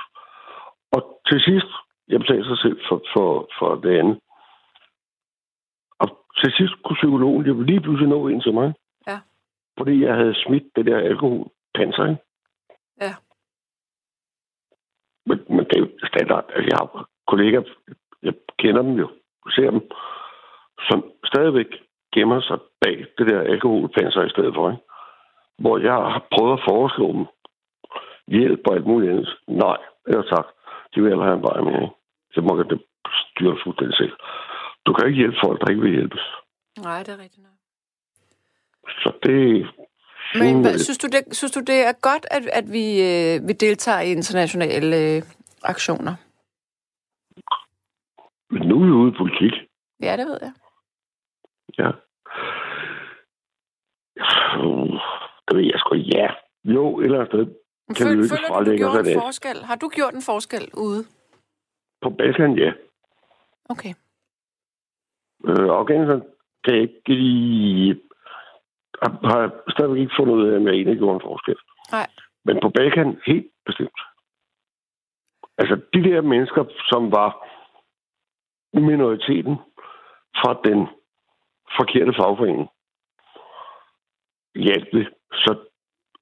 [0.91, 1.71] Og til sidst,
[2.07, 4.19] jeg betalte sig selv for, for, for det andet.
[6.41, 8.73] Til sidst kunne psykologen jo lige pludselig nå ind til mig.
[9.07, 9.19] Ja.
[9.77, 12.21] Fordi jeg havde smidt det der alkoholpanser, ikke?
[13.01, 13.13] Ja.
[15.25, 16.45] Men, men det er jo standard.
[16.55, 17.63] Altså, jeg har kollegaer,
[18.23, 19.09] jeg kender dem jo,
[19.49, 19.81] ser dem,
[20.89, 21.71] som stadigvæk
[22.13, 24.83] gemmer sig bag det der alkoholpanser i stedet for, ikke?
[25.57, 27.25] Hvor jeg har prøvet at foreslå dem
[28.27, 29.29] hjælp og alt muligt andet.
[29.47, 29.77] Nej,
[30.07, 30.45] eller tak.
[30.95, 31.95] De vil have en vej med, ikke?
[32.33, 32.81] Så må det
[33.21, 34.13] styre fuldstændig selv.
[34.85, 36.21] Du kan ikke hjælpe folk, der ikke vil hjælpes.
[36.77, 37.57] Nej, det er rigtigt nok.
[38.87, 39.67] Så det...
[40.35, 43.53] Men hvad, synes, du det, synes du, det er godt, at, at vi, øh, vi
[43.53, 45.21] deltager i internationale øh,
[45.63, 46.15] aktioner?
[48.53, 49.53] Men nu er vi ude i politik.
[50.01, 50.53] Ja, det ved jeg.
[51.77, 51.91] Ja.
[55.47, 56.27] Det ved jeg sgu ja.
[56.63, 57.45] Jo, eller sted.
[57.97, 59.63] Kan vi jo Føl, ikke føler du, du af gjorde en forskel?
[59.63, 61.05] Har du gjort en forskel ude?
[62.01, 62.71] På Balkan, ja.
[63.69, 63.93] Okay.
[65.49, 66.21] Øh, Afghanistan
[66.63, 68.01] kan jeg ikke lige...
[69.01, 71.55] Har, har stadigvæk ikke fundet ud af, om jeg egentlig gjorde en forskel.
[71.91, 72.07] Nej.
[72.45, 73.99] Men på Balkan, helt bestemt.
[75.57, 77.47] Altså, de der mennesker, som var
[78.73, 79.55] minoriteten
[80.41, 80.87] fra den
[81.77, 82.69] forkerte fagforening,
[84.55, 85.07] hjalp det.
[85.33, 85.55] Så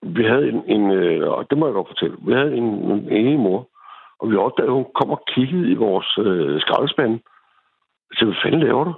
[0.01, 3.11] vi havde en, en øh, og det må jeg godt fortælle, vi havde en, en
[3.11, 3.69] enig mor,
[4.19, 7.19] og vi opdagede, at hun kom og kiggede i vores øh, skraldespande.
[8.13, 8.93] Så hvad fanden laver du?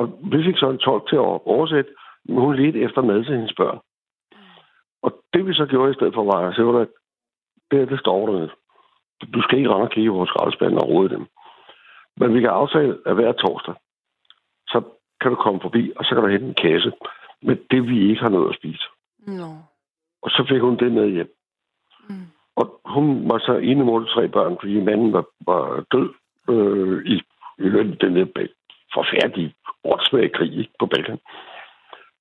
[0.00, 1.90] Og vi fik så en tolk til at oversætte,
[2.24, 3.78] men hun ledte efter mad til hendes børn.
[5.02, 6.88] Og det vi så gjorde i stedet for var, at sige, at
[7.70, 8.48] det her, det står der.
[9.34, 11.26] Du skal ikke rende og kigge i vores skraldespande og rode dem.
[12.16, 13.74] Men vi kan aftale, at hver torsdag,
[14.68, 14.82] så
[15.20, 16.92] kan du komme forbi, og så kan du hente en kasse
[17.42, 18.84] med det, vi ikke har noget at spise.
[19.26, 19.50] Nå.
[20.22, 21.34] Og så fik hun det med hjem.
[22.08, 22.26] Mm.
[22.56, 26.08] Og hun var så ene mod tre børn, fordi manden var, var død
[26.48, 27.14] øh, i,
[27.58, 27.68] i
[28.00, 28.46] den der
[28.94, 31.20] forfærdelige åndssvage krig på Balkan.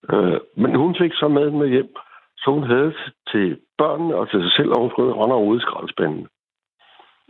[0.09, 1.95] Øh, men hun fik så maden med hjem,
[2.37, 2.93] så hun havde
[3.31, 6.27] til børnene og til sig selv, og hun skulle rende over i skraldespanden.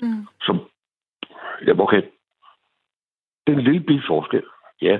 [0.02, 0.28] Mm.
[0.42, 0.58] Så,
[1.68, 2.02] ja, okay.
[3.48, 4.44] Det er en lille bil forskel,
[4.82, 5.00] ja.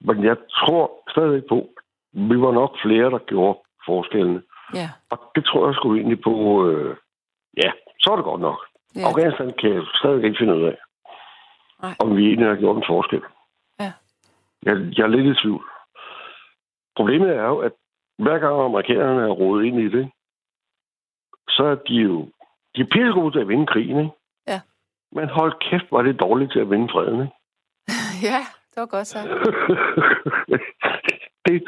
[0.00, 1.58] Men jeg tror stadigvæk på,
[2.14, 4.42] at vi var nok flere, der gjorde forskellene.
[4.74, 4.88] Ja.
[5.10, 6.34] Og det tror jeg sgu egentlig på,
[6.68, 6.96] øh,
[7.56, 8.58] ja, så er det godt nok.
[8.96, 9.08] Ja.
[9.08, 10.76] Afghanistan kan jeg stadig ikke finde ud af,
[11.82, 11.94] Nej.
[11.98, 13.22] om vi egentlig har gjort en forskel.
[14.66, 15.64] Jeg, jeg er lidt i tvivl.
[16.96, 17.72] Problemet er jo, at
[18.18, 20.10] hver gang amerikanerne er rodet ind i det,
[21.48, 22.28] så er de jo
[22.76, 24.10] de er pisse til at vinde krigen, ikke?
[24.46, 24.60] Ja.
[25.12, 27.34] Men hold kæft, var det dårligt til at vinde freden, ikke?
[28.30, 29.28] ja, det var godt sagt.
[31.46, 31.62] det,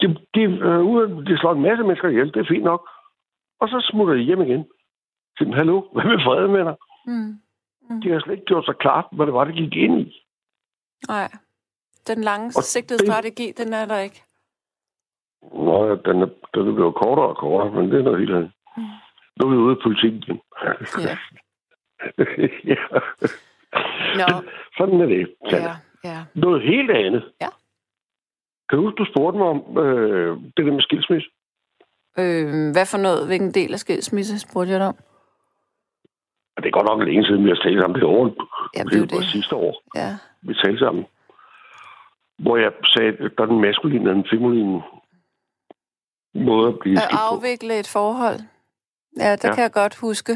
[0.00, 2.88] det, det, øh, det slår en masse mennesker ihjel, det er fint nok.
[3.60, 4.66] Og så smutter de hjem igen.
[5.38, 6.74] Siger, hallo, hvad med freden, venner?
[7.06, 7.32] Mm.
[8.02, 10.22] De har slet ikke gjort sig klart, hvad det var, det gik ind i.
[11.08, 11.30] Nej.
[12.08, 14.22] Den lange sigtede det- strategi, den er der ikke.
[15.42, 18.34] Nå, ja, den er, den er blevet kortere og kortere, men det er noget helt
[18.34, 18.52] andet.
[18.76, 18.82] Mm.
[19.36, 20.40] Nu er vi ude i politik igen.
[20.64, 21.16] Ja.
[22.72, 22.76] ja.
[24.18, 24.42] Nå,
[24.78, 25.34] Sådan er det.
[25.52, 26.24] ja, ja.
[26.34, 27.32] Noget helt andet.
[27.40, 27.48] Ja.
[28.68, 31.28] Kan du huske, du spurgte mig om øh, det der med skilsmisse?
[32.18, 33.26] Øh, hvad for noget?
[33.26, 34.96] Hvilken del af skilsmisse spurgte jeg dig om?
[36.56, 37.94] Det er godt nok længe siden, vi har talt sammen.
[37.94, 38.30] Det er over
[38.76, 39.30] Jamen, det det var det.
[39.30, 40.10] sidste år, Ja.
[40.42, 41.04] vi talte sammen.
[42.38, 44.82] Hvor jeg sagde, at der er den maskuline og den feminine
[46.34, 47.34] måde at blive At skilt på.
[47.34, 48.40] afvikle et forhold.
[49.20, 49.54] Ja, det ja.
[49.54, 50.32] Kan jeg godt huske.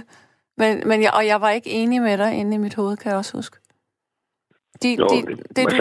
[0.56, 3.10] Men, men jeg, og jeg var ikke enig med dig inde i mit hoved, kan
[3.10, 3.56] jeg også huske.
[4.82, 5.76] De, Jo, de, det- det, du,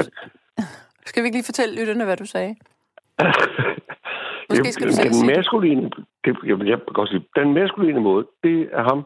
[1.09, 2.55] skal vi ikke lige fortælle lytterne, hvad du sagde?
[4.49, 5.35] Måske skal du selv den det.
[5.37, 5.89] maskuline,
[6.23, 8.99] det, jeg, jeg kan godt sige, den maskuline måde, det er ham,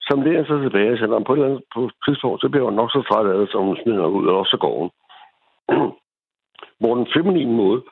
[0.00, 2.74] som lærer sig tilbage, og selvom på et eller andet på tidspunkt, så bliver hun
[2.74, 4.90] nok så træt af det, så hun smider ud, og så går hun.
[6.78, 7.84] Hvor den feminine måde,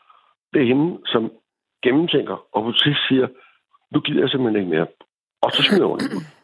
[0.52, 1.32] det er hende, som
[1.82, 3.28] gennemtænker, og på sidst siger,
[3.90, 4.86] nu gider jeg simpelthen ikke mere.
[5.42, 6.24] Og så smider hun ud.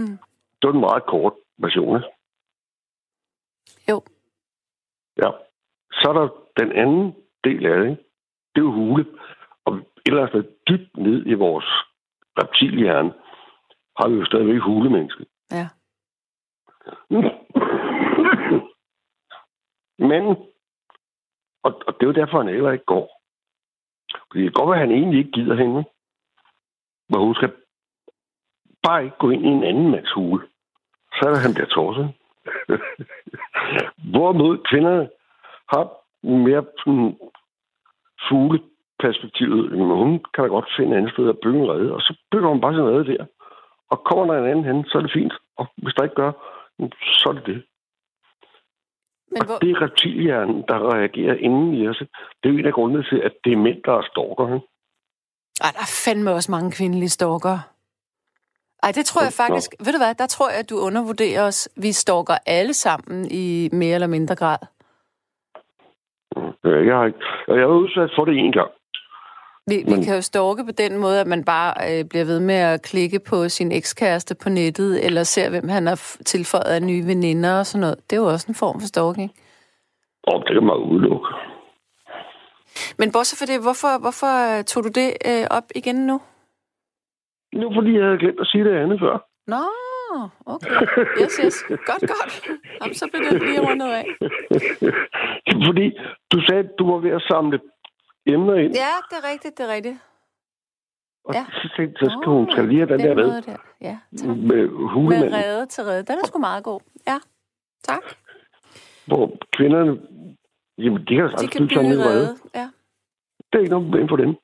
[0.00, 0.18] Mm.
[0.58, 2.08] Det var en meget kort version, ikke?
[3.88, 4.02] Jo.
[5.22, 5.30] Ja.
[5.92, 6.28] Så er der
[6.60, 7.14] den anden
[7.44, 8.02] del af det, ikke?
[8.54, 9.06] Det er jo hule.
[9.64, 11.64] Og et eller sted dybt ned i vores
[12.38, 13.12] reptilhjerne,
[13.96, 15.26] har vi jo stadigvæk hulemenneske.
[15.50, 15.68] Ja.
[19.98, 20.36] Men,
[21.62, 23.06] og, og det er jo derfor, han heller ikke går.
[24.30, 25.84] Fordi det kan godt være, at han egentlig ikke gider hende.
[27.08, 27.52] Men hun skal
[28.82, 30.42] bare ikke gå ind i en anden mands hule.
[31.12, 32.14] Så er det, han bliver torset.
[34.12, 35.08] Hvorimod kvinderne
[35.72, 35.84] har
[36.22, 37.18] mere sådan
[38.28, 39.72] fugleperspektivet.
[39.72, 42.16] Men hun kan da godt finde et andet sted at bygge en redde, og så
[42.30, 43.24] bygger hun bare sin redde der.
[43.90, 45.34] Og kommer der en anden hen, så er det fint.
[45.56, 46.32] Og hvis der ikke gør,
[47.20, 47.64] så er det det.
[49.30, 49.54] Men hvor...
[49.54, 51.98] Og det er reptilhjernen, der reagerer inden i os.
[51.98, 54.44] Det er jo en af grundene til, at det er mænd, der er stalker.
[55.64, 57.58] Ej, der er fandme også mange kvindelige stalker.
[58.82, 59.70] Ej, det tror jeg faktisk...
[59.78, 59.84] Nå.
[59.84, 61.68] Ved du hvad, der tror jeg, at du undervurderer os.
[61.76, 64.58] Vi stalker alle sammen i mere eller mindre grad.
[66.64, 67.12] Jeg har,
[67.48, 68.70] jeg har udsat for det en gang.
[69.68, 69.88] Vi, Men...
[69.92, 72.82] vi kan jo stalke på den måde, at man bare øh, bliver ved med at
[72.82, 77.58] klikke på sin ekskæreste på nettet, eller ser, hvem han har tilføjet af nye veninder
[77.58, 77.96] og sådan noget.
[78.10, 79.30] Det er jo også en form for stalking.
[80.22, 81.28] Og det kan man udelukke.
[82.98, 86.16] Men bortset for det, hvorfor, hvorfor øh, tog du det øh, op igen nu?
[87.60, 89.14] Nu fordi jeg havde glemt at sige det andet før.
[89.52, 89.64] Nå,
[90.46, 90.70] okay.
[91.22, 91.56] Yes, yes.
[91.90, 92.32] Godt, godt.
[92.80, 94.06] Jamen, så blev det lige rundet af.
[95.66, 95.86] fordi
[96.32, 97.58] du sagde, at du var ved at samle
[98.28, 98.74] emner ind.
[98.74, 99.98] Ja, det er rigtigt, det er rigtigt.
[101.24, 101.46] Og ja.
[101.50, 103.42] så tænkte så skal hun tage lige den, den der ved.
[103.42, 103.56] Der.
[103.80, 104.36] Ja, tak.
[104.36, 105.30] Med hulemanden.
[105.30, 106.12] Med redde til redde.
[106.12, 106.80] Den er sgu meget god.
[107.06, 107.18] Ja,
[107.82, 108.02] tak.
[109.06, 110.00] Hvor kvinderne,
[110.78, 112.36] jamen de kan de kan bygge redde.
[112.54, 112.70] Ja.
[113.48, 114.36] Det er ikke noget problem for dem.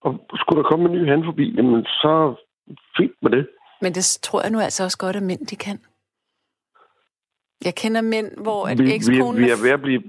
[0.00, 2.34] Og skulle der komme en ny hand forbi, jamen så
[2.96, 3.48] fint med det.
[3.80, 5.78] Men det tror jeg nu altså også godt, at mænd de kan.
[7.64, 9.36] Jeg kender mænd, hvor at vi, ekskonen...
[9.36, 10.02] Vi, vi er ved at blive...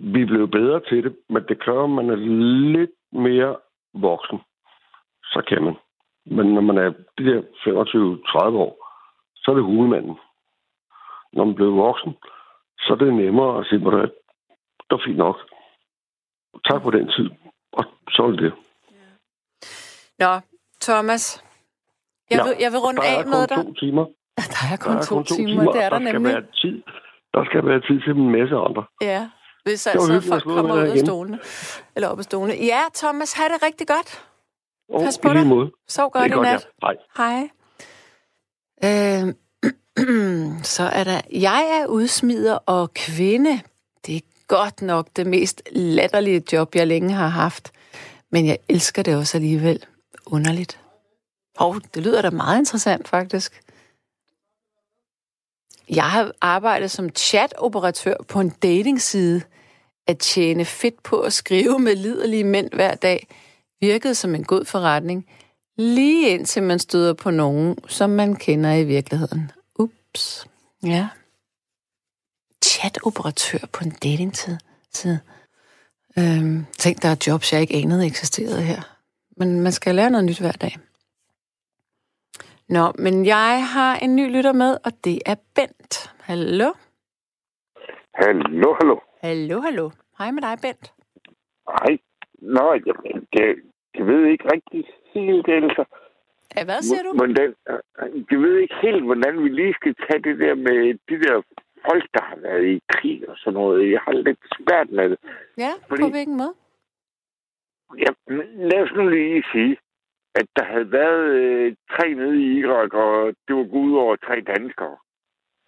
[0.00, 2.16] Vi er blevet bedre til det, men det kræver, at man er
[2.76, 3.56] lidt mere
[3.94, 4.38] voksen.
[5.24, 5.74] Så kan man.
[6.26, 8.72] Men når man er de der 25-30 år,
[9.36, 10.16] så er det hulemanden.
[11.32, 12.16] Når man bliver voksen,
[12.78, 14.10] så er det nemmere at sige, at
[14.90, 15.36] det er fint nok.
[16.68, 17.30] Tak for den tid.
[17.72, 18.52] Og så er det.
[20.18, 20.32] Nå,
[20.80, 21.44] Thomas.
[22.30, 23.56] Jeg, ja, vil, jeg vil runde af med dig.
[23.56, 24.04] Der er kun to timer.
[24.36, 26.34] Der er kun, der er to, kun to timer, timer, det er der, der nemlig.
[26.34, 26.82] Være tid.
[27.34, 28.84] Der skal være tid til en masse andre.
[29.00, 29.30] Ja,
[29.68, 31.38] hvis altså folk kommer ud af stolene.
[31.96, 32.54] Eller op af stolene.
[32.54, 34.22] Ja, Thomas, have det rigtig godt.
[34.88, 35.46] Oh, Pas på dig.
[35.46, 35.70] Måde.
[35.88, 36.68] Sov godt i godt, nat.
[36.82, 36.86] Ja.
[37.16, 37.48] Hej.
[38.82, 39.26] Hej.
[39.26, 39.34] Øh,
[40.76, 43.60] så er der, jeg er udsmider og kvinde.
[44.06, 47.72] Det er godt nok det mest latterlige job, jeg længe har haft.
[48.32, 49.84] Men jeg elsker det også alligevel.
[50.26, 50.80] Underligt.
[51.56, 53.62] Og det lyder da meget interessant, faktisk.
[55.90, 59.42] Jeg har arbejdet som chatoperatør på en datingside.
[60.08, 63.26] At tjene fedt på at skrive med liderlige mænd hver dag
[63.80, 65.26] virkede som en god forretning,
[65.76, 69.50] lige indtil man støder på nogen, som man kender i virkeligheden.
[69.78, 70.46] Ups.
[70.82, 71.08] Ja.
[72.64, 74.58] Chatoperatør på en datingside.
[76.18, 78.82] Øhm, tænk, der er jobs, jeg ikke anede eksisterede her.
[79.36, 80.78] Men man skal lære noget nyt hver dag.
[82.68, 86.10] Nå, men jeg har en ny lytter med, og det er Bent.
[86.20, 86.72] Hallo?
[88.14, 88.96] Hallo, hallo.
[89.22, 89.90] Hallo, hallo.
[90.18, 90.92] Hej med dig, Bent.
[91.68, 91.98] Hej.
[92.56, 92.94] Nå, jeg,
[93.34, 93.56] jeg,
[93.94, 95.84] jeg ved ikke rigtig helt, altså.
[96.56, 97.12] Ja, hvad siger du?
[97.16, 97.54] Hvordan,
[98.30, 100.78] jeg ved ikke helt, hvordan vi lige skal tage det der med
[101.08, 101.42] de der
[101.86, 103.92] folk, der har været i krig og sådan noget.
[103.92, 105.18] Jeg har lidt svært med det.
[105.58, 106.54] Ja, Fordi, på hvilken måde?
[107.98, 108.10] Ja,
[108.70, 109.76] lad os nu lige sige,
[110.34, 114.16] at der havde været øh, tre nede i Irak, og det var gået ud over
[114.16, 114.96] tre danskere.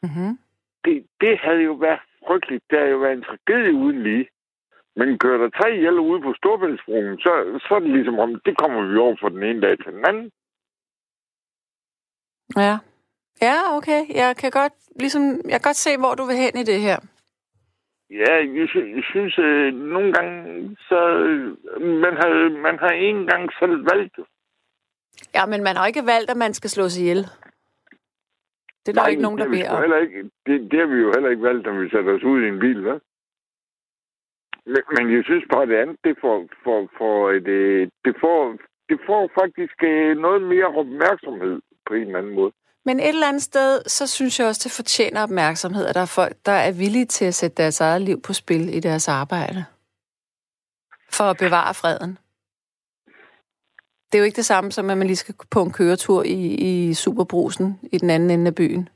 [0.02, 0.38] Mm-hmm.
[0.84, 2.64] Det, det havde jo været frygteligt.
[2.70, 4.28] Det havde jo været en tragedie uden lige.
[4.96, 7.33] Men kører der tre ihjel ude på Storbæltsbroen, så,
[7.68, 10.05] så er det ligesom om, det kommer vi over fra den ene dag til den
[10.11, 10.31] anden.
[12.57, 12.76] Ja.
[13.42, 14.00] Ja, okay.
[14.14, 16.98] Jeg kan godt, ligesom, jeg kan godt se, hvor du vil hen i det her.
[18.11, 20.37] Ja, jeg, synes, jeg synes øh, nogle gange,
[20.88, 20.98] så
[22.05, 22.31] man har,
[22.66, 24.16] man har en gang selv valgt
[25.35, 27.22] Ja, men man har ikke valgt, at man skal slås ihjel.
[28.83, 31.31] Det er der ikke nogen, der beder Heller ikke, det, det har vi jo heller
[31.31, 32.98] ikke valgt, når vi sætter os ud i en bil, hvad?
[34.66, 37.46] Men, men jeg synes bare, det andet, det får, for, for et,
[38.05, 38.57] det får,
[38.88, 42.53] det får faktisk øh, noget mere opmærksomhed på en eller anden måde.
[42.85, 46.14] Men et eller andet sted, så synes jeg også, det fortjener opmærksomhed, at der er
[46.20, 49.64] folk, der er villige til at sætte deres eget liv på spil i deres arbejde.
[51.12, 52.18] For at bevare freden.
[54.07, 56.40] Det er jo ikke det samme som, at man lige skal på en køretur i,
[56.70, 58.88] i Superbrusen i den anden ende af byen.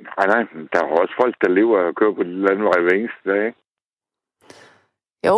[0.00, 0.42] Nej, nej.
[0.72, 3.58] Der er også folk, der lever og kører på den landvej hver eneste dag, ikke?
[5.28, 5.36] Jo.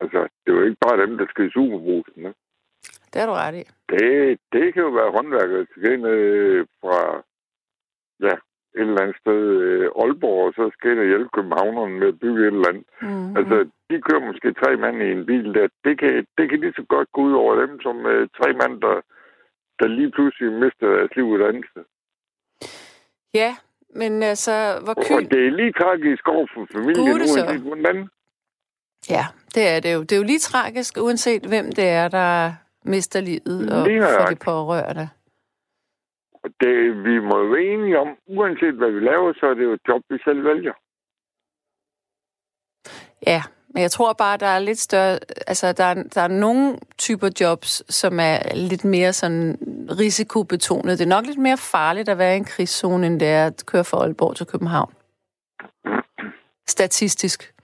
[0.00, 2.40] Altså, det er jo ikke bare dem, der skal i Superbrusen, ikke?
[3.10, 3.64] Det har du ret i.
[3.92, 6.98] Det, det kan jo være håndværket til gengæld fra
[8.26, 8.34] ja,
[8.78, 12.40] et eller andet sted øh, Aalborg, og så skal jeg hjælpe københavnerne med at bygge
[12.42, 12.86] et eller andet.
[13.02, 13.36] Mm-hmm.
[13.36, 13.56] Altså,
[13.90, 15.68] de kører måske tre mand i en bil der.
[15.84, 18.80] Det kan, det kan lige så godt gå ud over dem, som øh, tre mand,
[18.80, 18.96] der,
[19.78, 21.84] der lige pludselig mister deres liv et andet sted.
[23.34, 23.50] Ja,
[23.92, 25.14] men altså, hvor kyn...
[25.14, 28.08] Og det er lige tragisk over for familien, uanset hvordan.
[29.10, 29.24] Ja,
[29.54, 30.00] det er det jo.
[30.00, 32.52] Det er jo lige tragisk, uanset hvem det er, der
[32.84, 33.86] mister livet og
[34.18, 35.08] for de pårørte.
[36.60, 39.80] Det, vi må være enige om, uanset hvad vi laver, så er det jo et
[39.88, 40.74] job, vi selv vælger.
[43.26, 45.18] Ja, men jeg tror bare, der er lidt større...
[45.46, 49.58] Altså, der er, der er nogle typer jobs, som er lidt mere sådan
[50.00, 50.98] risikobetonet.
[50.98, 53.64] Det er nok lidt mere farligt at være i en krigszone, end det er at
[53.66, 54.92] køre fra Aalborg til København.
[56.66, 57.54] Statistisk.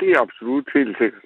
[0.00, 1.24] Det er absolut helt sikkert.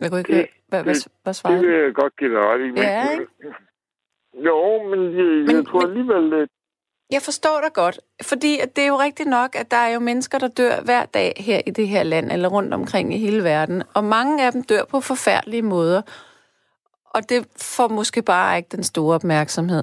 [0.00, 2.60] Jeg kunne ikke det, hvad, hvad, hvad svarede Det vil jeg godt give dig ret
[2.60, 2.68] i.
[2.70, 3.26] Men, ja, ikke?
[4.48, 6.48] Jo, men jeg, men, jeg tror alligevel, at
[7.10, 10.38] jeg forstår dig godt, fordi det er jo rigtigt nok, at der er jo mennesker,
[10.38, 13.82] der dør hver dag her i det her land, eller rundt omkring i hele verden,
[13.94, 16.02] og mange af dem dør på forfærdelige måder,
[17.14, 19.82] og det får måske bare ikke den store opmærksomhed.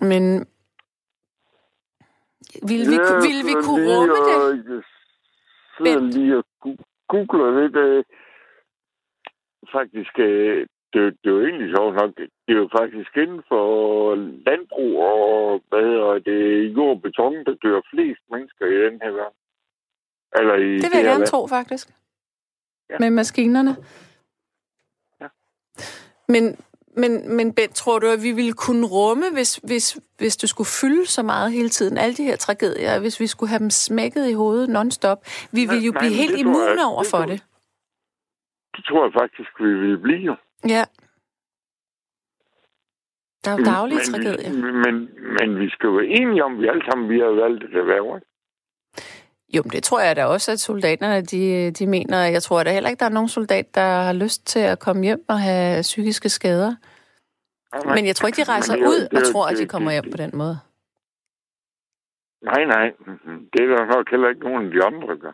[0.00, 0.46] Men
[2.68, 4.84] vil vi, ja, vil vi kunne rumme det?
[5.84, 6.44] Jeg lige og
[7.08, 7.76] googler lidt.
[7.76, 8.04] Øh,
[9.72, 12.10] faktisk, øh, det, det er jo egentlig sjovt nok.
[12.52, 14.14] Det er jo faktisk inden for
[14.46, 19.10] landbrug og hvad hedder det, jord og beton, der dør flest mennesker i den her
[19.10, 19.38] verden.
[20.38, 21.26] Eller i det vil jeg gerne land.
[21.26, 21.88] tro, faktisk.
[22.90, 22.96] Ja.
[23.00, 23.76] Med maskinerne.
[25.20, 25.28] Ja.
[26.28, 26.56] Men,
[26.96, 30.70] men, men Bent, tror du, at vi ville kunne rumme, hvis, hvis, hvis du skulle
[30.80, 34.28] fylde så meget hele tiden, alle de her tragedier, hvis vi skulle have dem smækket
[34.28, 35.18] i hovedet non-stop?
[35.52, 37.42] Vi ville jo nej, blive helt immune over for det.
[38.76, 40.36] Det tror jeg faktisk, vi ville blive.
[40.68, 40.84] Ja.
[43.44, 44.52] Der er jo daglige men, tragedier.
[44.84, 47.62] Men, men vi skal jo være enige om, at vi alle sammen vi har valgt
[47.62, 48.20] det erhverv.
[49.54, 52.18] Jo, men det tror jeg da også, at soldaterne de, de mener.
[52.24, 55.02] Jeg tror da heller ikke, der er nogen soldat, der har lyst til at komme
[55.02, 56.74] hjem og have psykiske skader.
[57.84, 59.66] Nej, men jeg tror ikke, de rejser det, ud det, og tror, det, at de
[59.68, 60.58] kommer hjem på den måde.
[62.42, 62.92] Nej, nej.
[63.52, 65.32] Det er der nok heller ikke nogen af de andre, gør.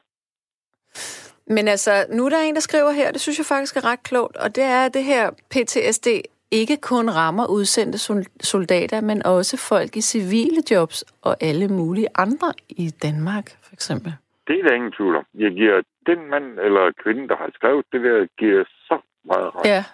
[1.54, 4.02] Men altså, nu er der en, der skriver her, det synes jeg faktisk er ret
[4.02, 6.08] klogt, og det er, det her PTSD
[6.50, 7.98] ikke kun rammer udsendte
[8.40, 14.16] soldater, men også folk i civile jobs og alle mulige andre i Danmark, for eksempel.
[14.46, 15.26] Det er der ingen tvivl om.
[15.34, 19.66] Jeg giver den mand eller kvinde, der har skrevet det der, giver så meget ret.
[19.66, 19.84] Ja.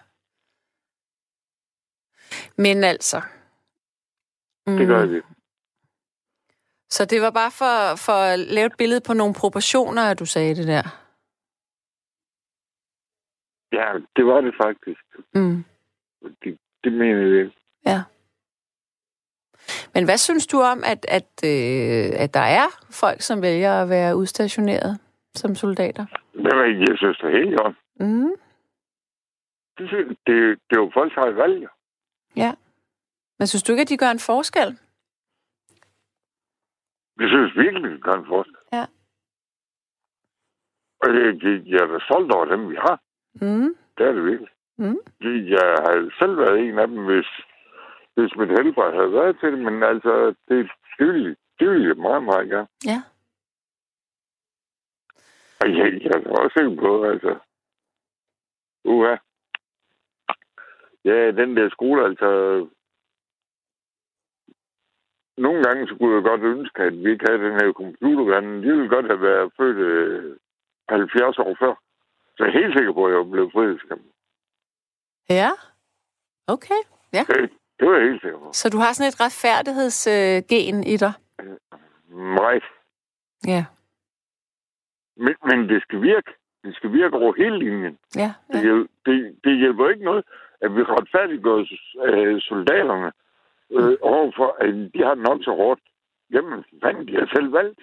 [2.56, 3.22] Men altså...
[4.66, 5.22] Mm, det gør det.
[6.90, 10.26] Så det var bare for, for at lave et billede på nogle proportioner, at du
[10.26, 10.82] sagde det der?
[13.72, 15.04] Ja, det var det faktisk.
[15.34, 15.64] Mm.
[16.44, 17.50] Det, det mener jeg.
[17.87, 18.02] Ja.
[19.94, 23.88] Men hvad synes du om, at, at, øh, at der er folk, som vælger at
[23.88, 24.98] være udstationeret
[25.34, 26.06] som soldater?
[26.34, 27.76] Jamen, jeg synes det helt godt.
[28.00, 28.32] Mm.
[29.78, 29.90] Det,
[30.26, 30.37] det,
[30.68, 31.68] det er jo folk, der har valg.
[32.37, 32.54] Ja.
[33.38, 34.78] Men synes du ikke, at de gør en forskel?
[37.20, 38.56] Jeg synes virkelig, de gør en forskel.
[38.72, 38.84] Ja.
[41.02, 43.00] Og jeg, jeg, jeg er da stolt over dem, vi har.
[43.34, 43.76] Mm.
[43.98, 44.50] Det er det virkelig.
[44.78, 44.98] Mm.
[45.54, 47.26] Jeg har selv været en af dem, hvis,
[48.14, 51.96] hvis mit helbred havde været til det, men altså, det, det, vil, det vil jeg
[51.96, 52.68] meget, meget gerne.
[52.84, 52.98] Ja.
[55.60, 57.38] Og jeg, jeg er også sikker på, altså,
[58.84, 59.16] uha.
[61.04, 62.28] Ja, den der skole, altså,
[65.37, 68.62] nogle gange så kunne jeg godt ønske, at vi ikke havde den her computervand.
[68.62, 70.38] De ville godt have været født
[70.88, 71.74] 70 øh, år før.
[72.37, 74.13] Så jeg er helt sikker på, at jeg blev frihedskæmper.
[75.30, 75.50] Ja,
[76.46, 76.80] okay.
[77.12, 77.24] Ja.
[77.28, 78.50] Det, det var jeg helt sikker på.
[78.52, 81.12] Så du har sådan et retfærdighedsgen øh, i dig?
[82.10, 82.64] Right.
[83.46, 83.64] Ja.
[85.16, 86.30] Men, men det skal virke.
[86.64, 87.98] Det skal virke over hele linjen.
[88.16, 88.32] Ja, ja.
[88.52, 90.24] Det, hjælper, det, det hjælper ikke noget,
[90.60, 91.58] at vi retfærdiggør
[92.04, 93.12] øh, soldaterne
[93.70, 95.80] øh, overfor, at de har nok så hårdt.
[96.30, 97.80] Jamen, hvad de har selv valgt.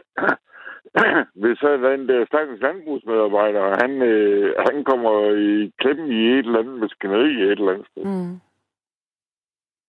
[1.41, 5.13] Hvis så den der stakkels landbrugsmedarbejder, han, øh, han kommer
[5.49, 8.03] i klemme i et eller andet maskineri et eller andet sted.
[8.03, 8.35] Mm.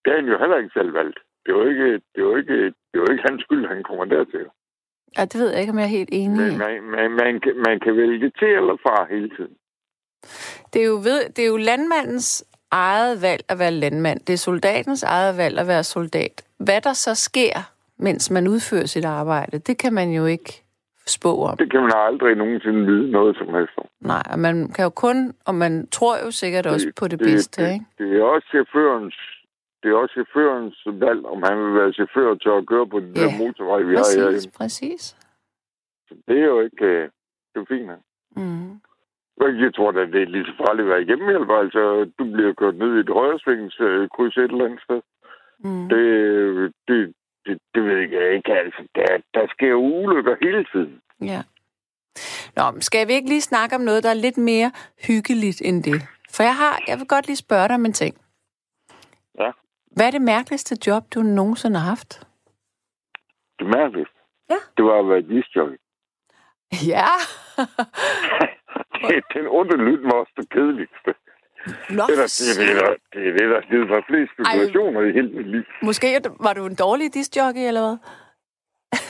[0.03, 1.19] Det er han jo heller ikke selv valgt.
[1.43, 3.83] Det er jo ikke, det er jo ikke, det er jo ikke hans skyld, han
[3.83, 4.47] kommer dertil.
[5.19, 7.55] Ja, det ved jeg ikke, om jeg er helt enig Men man, man, man, kan,
[7.57, 9.55] man kan vælge til eller fra hele tiden.
[10.73, 14.21] Det er, jo ved, det er jo landmandens eget valg at være landmand.
[14.21, 16.45] Det er soldatens eget valg at være soldat.
[16.59, 20.62] Hvad der så sker, mens man udfører sit arbejde, det kan man jo ikke
[21.07, 21.57] spå om.
[21.57, 23.87] Det kan man aldrig nogensinde vide noget som helst om.
[24.01, 27.19] Nej, og man kan jo kun, og man tror jo sikkert det, også på det,
[27.19, 27.87] det bedste, det, ikke?
[27.99, 29.15] Det er også chaufførens
[29.83, 33.13] det er også chaufførens valg, om han vil være chauffør til at køre på den
[33.17, 34.51] ja, der motorvej, vi præcis, har her.
[34.59, 35.03] Præcis,
[36.09, 36.87] Så det er jo ikke...
[36.87, 37.09] Øh,
[37.55, 37.91] det er fint.
[38.37, 38.81] Mm.
[39.65, 41.57] Jeg tror da, det er lige så farligt at være hjemmehjælper.
[41.65, 45.01] Altså, du bliver kørt ned i et højresvingskryds et eller andet sted.
[45.65, 45.89] Mm.
[45.89, 46.05] Det,
[46.89, 47.15] det,
[47.47, 48.53] det, det ved jeg ikke.
[48.53, 51.01] Altså, der, der sker ulykker hele tiden.
[51.21, 51.43] Ja.
[52.57, 54.73] Nå, skal vi ikke lige snakke om noget, der er lidt mere
[55.07, 56.03] hyggeligt end det?
[56.35, 58.15] For jeg har, jeg vil godt lige spørge dig om en ting.
[59.39, 59.51] Ja.
[59.97, 62.27] Hvad er det mærkeligste job, du nogensinde har haft?
[63.59, 64.11] Det mærkeligt.
[64.51, 64.59] Ja.
[64.77, 65.79] Det var at være disjockey.
[66.95, 67.11] Ja.
[69.09, 71.15] det, den onde lyd var også det kedeligste.
[71.99, 75.01] Nå, Det er, det, er det, der, det er det, der givet mig flest spekulationer
[75.01, 75.63] i hele mit liv.
[75.83, 76.07] Måske
[76.47, 77.97] var du en dårlig discjockey, eller hvad?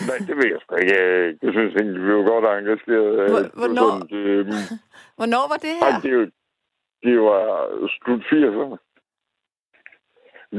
[0.09, 0.92] Nej, det ved jeg sgu ikke.
[0.98, 3.09] Jeg, jeg synes egentlig, vi var godt engageret.
[3.22, 3.28] øh,
[3.61, 3.90] hvornår?
[3.90, 4.46] Sådan, øh,
[5.18, 6.00] Hvornår var det ej, her?
[6.05, 6.24] det, er jo,
[7.07, 7.42] det var
[7.96, 8.76] slut 80'erne.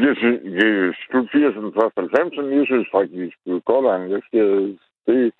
[0.05, 2.49] Jeg synes, det er slut 80'erne, først 90'erne.
[2.59, 4.79] Jeg synes faktisk, vi var godt engageret.
[5.07, 5.33] Det,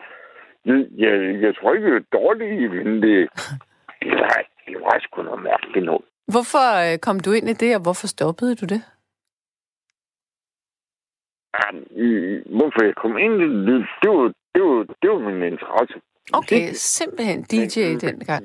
[0.66, 1.14] det, jeg,
[1.46, 3.18] jeg tror ikke, vi var dårlige, men det,
[4.04, 6.06] det, var, det var sgu noget mærkeligt noget.
[6.32, 8.82] Hvorfor øh, kom du ind i det, og hvorfor stoppede du det?
[11.58, 15.44] Ja, mm, Hvorfor jeg kom ind i det, det var, det var, det var min
[15.54, 15.96] interesse.
[16.34, 18.44] Okay, simpelthen DJ dengang.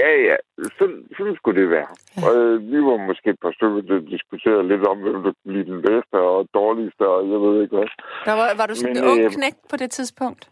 [0.00, 0.36] Ja, ja.
[0.78, 1.90] Sådan, sådan skulle det være.
[2.16, 2.20] Ja.
[2.26, 5.52] Og øh, vi var måske et par stykker, der diskuterede lidt om, hvem der kunne
[5.52, 7.88] blive den bedste og dårligste, og jeg ved ikke hvad.
[8.28, 10.42] Der var, var du sådan Men, en ung øh, knæk på det tidspunkt?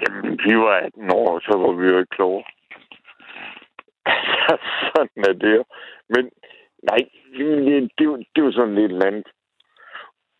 [0.00, 2.44] Jamen, vi var 18 år, så var vi jo ikke klogere.
[4.94, 5.64] Sådan er det jo.
[6.14, 6.22] Men
[6.90, 7.00] nej,
[7.38, 9.28] det, det, var- det var sådan lidt andet.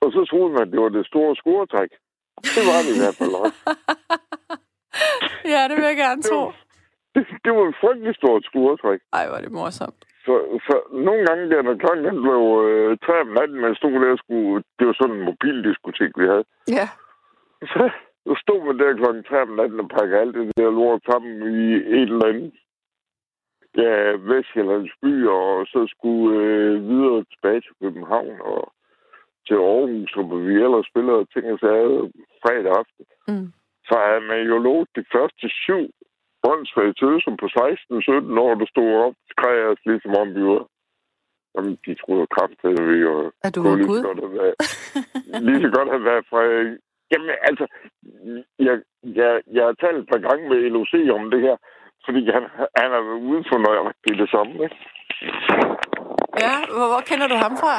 [0.03, 1.91] Og så troede man, at det var det store scoretræk.
[2.57, 3.59] Det var det i hvert fald også.
[5.55, 6.41] ja, det vil jeg gerne tro.
[6.45, 6.55] var,
[7.15, 9.01] det, det var et frygtelig stort scoretræk.
[9.19, 10.01] Ej, hvor er det morsomt.
[10.27, 10.35] Så,
[10.67, 10.75] så
[11.07, 14.19] nogle gange, der når klokken den blev øh, tre om natten, man stod der og
[14.25, 14.63] skulle...
[14.79, 16.45] Det var sådan en mobildiskotek, vi havde.
[16.79, 16.87] Ja.
[17.73, 17.83] Så,
[18.27, 21.33] så stod man der klokken tre om natten og pakkede alt det der lort sammen
[21.63, 21.65] i
[21.99, 22.53] et eller andet
[23.77, 23.93] ja,
[24.29, 28.73] Vestjyllands by, og så skulle øh, videre tilbage til København og
[29.47, 32.11] til Aarhus, hvor vi ellers spillede ting og sager
[32.43, 33.05] fredag aften.
[33.29, 33.49] Mm.
[33.89, 35.85] Så havde man jo lovet de første syv
[36.51, 40.65] åndssvage tøser på 16-17 år, der stod op, skreg os ligesom om vi var
[41.55, 44.03] Jamen, de troede kraftigt, at vi var At du lige så Gud?
[44.09, 44.57] godt have været,
[45.47, 46.41] lige så godt have været fra...
[47.13, 47.67] Jamen, altså,
[48.67, 48.75] jeg,
[49.21, 51.57] jeg, jeg har talt et par gange med LOC om det her,
[52.05, 52.43] fordi han,
[52.81, 54.77] han har været ude for nøjagtigt det samme, ikke?
[56.45, 57.75] Ja, hvor, hvor kender du ham fra?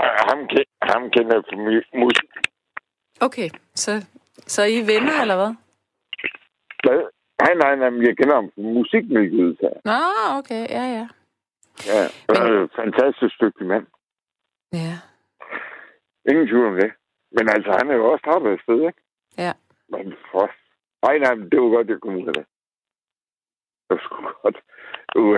[0.00, 0.38] Og ham,
[0.82, 1.56] ham kender jeg fra
[2.04, 2.30] musik.
[3.20, 3.90] Okay, så,
[4.54, 5.52] så I er venner, eller hvad?
[6.84, 7.00] Hvad?
[7.42, 9.58] Nej, nej, nej, men jeg kender ham fra musikmiljøet.
[9.84, 10.00] Nå,
[10.38, 11.06] okay, ja, ja.
[11.90, 13.86] Ja, han er en fantastisk dygtig mand.
[14.72, 14.94] Ja,
[16.30, 16.92] Ingen tvivl om det.
[17.36, 19.00] Men altså, han er jo også startet et sted, ikke?
[19.38, 19.52] ja.
[19.88, 20.50] Men for...
[21.02, 22.46] Nej, nej, men det var godt, jeg kom ud af det.
[23.86, 24.58] Det var sgu godt.
[25.16, 25.34] Uh,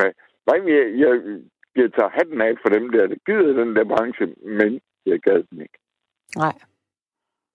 [0.49, 1.13] nej, men jeg, jeg,
[1.77, 4.27] jeg tager hatten af for dem der, der gider den der branche,
[4.59, 5.79] men jeg gad den ikke.
[6.37, 6.55] Nej.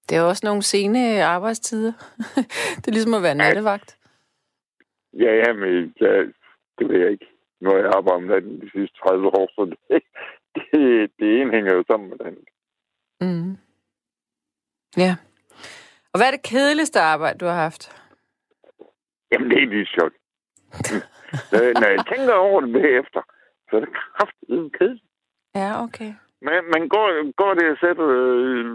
[0.09, 1.93] Det er også nogle sene arbejdstider.
[2.79, 3.97] det er ligesom at være nattevagt.
[5.13, 6.33] Ja, ja, men jeg,
[6.77, 7.27] det ved jeg ikke.
[7.61, 10.03] Nu har jeg arbejdet om natten de sidste 30 år, så det,
[10.55, 12.37] det, det ene hænger jo sammen med den.
[13.21, 13.57] Mm.
[14.97, 15.15] Ja.
[16.11, 17.83] Og hvad er det kedeligste arbejde, du har haft?
[19.31, 20.15] Jamen, det er lige sjovt.
[21.51, 23.21] når, jeg tænker over det bagefter,
[23.69, 25.05] så er det kraftigt kedeligt.
[25.55, 26.11] Ja, okay.
[26.41, 27.07] Man, man går,
[27.41, 28.65] går der og sætter øh,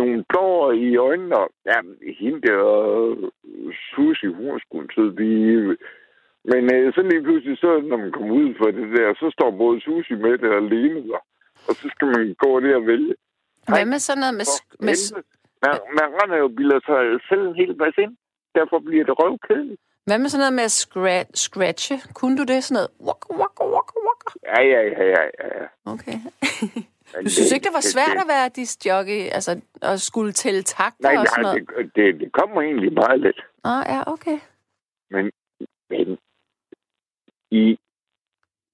[0.00, 1.78] nogle blåer i øjnene, og ja,
[2.20, 2.60] hende der
[3.94, 5.76] Susie, hun er sgu en sød pige.
[6.50, 9.50] Men øh, så lige pludselig, så når man kommer ud for det der, så står
[9.50, 11.20] både Susie med det og Lene der.
[11.68, 13.14] Og så skal man gå der og vælge.
[13.68, 14.46] Hvad med sådan noget med...
[14.86, 14.96] Med.
[15.64, 18.16] Man, man render jo biler sig selv en hel masse ind.
[18.58, 19.80] Derfor bliver det røvkedeligt.
[20.06, 21.96] hvad med sådan noget med at scra- scratche?
[22.14, 22.90] Kunne du det sådan noget?
[23.08, 24.30] Waka, waka, waka, waka.
[24.52, 25.22] Ja, ja, ja, ja,
[25.60, 25.66] ja.
[25.92, 26.16] Okay.
[27.14, 29.20] Men Du synes ikke, det var svært at være disjockey?
[29.36, 31.68] Altså, at skulle tælle takter Nej, og sådan nej, noget?
[31.76, 33.38] det, det, det kommer egentlig meget let.
[33.64, 34.38] Ah, ja, okay.
[35.10, 35.24] Men
[37.50, 37.78] i,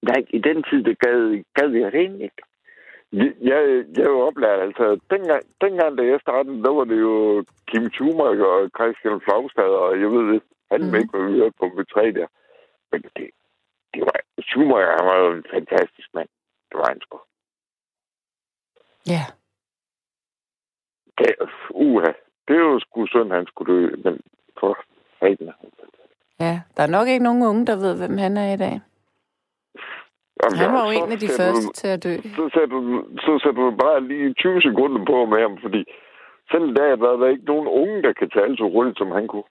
[0.03, 2.43] nej, i den tid, det gad, gad jeg det egentlig ikke.
[3.12, 7.44] Jeg, jeg er jo oplært, altså, dengang, dengang da jeg startede, der var det jo
[7.66, 10.94] Kim Schumacher og Christian Flagstad, og jeg ved det, han mm.
[10.94, 12.26] ikke, hvad vi hørte på B3 der.
[12.92, 13.30] Men det,
[13.94, 14.16] det var,
[14.48, 16.28] Schumacher, han var jo en fantastisk mand.
[16.68, 17.18] Det var han sgu.
[19.12, 19.22] Ja.
[21.18, 21.34] Det,
[21.70, 22.12] uha,
[22.48, 24.20] det er jo sgu synd, han skulle dø, men
[24.61, 24.78] for
[25.20, 25.52] fanden.
[26.40, 28.80] Ja, der er nok ikke nogen unge, der ved, hvem han er i dag.
[30.43, 32.14] Jamen, Han var jo en af de sætter du- første til at dø.
[32.39, 35.80] så sætter, du, så sætter du bare lige 20 sekunder på med ham, fordi
[36.51, 39.11] selv i dag der er der ikke nogen unge, der kan tale så hurtigt, som
[39.18, 39.49] han kunne.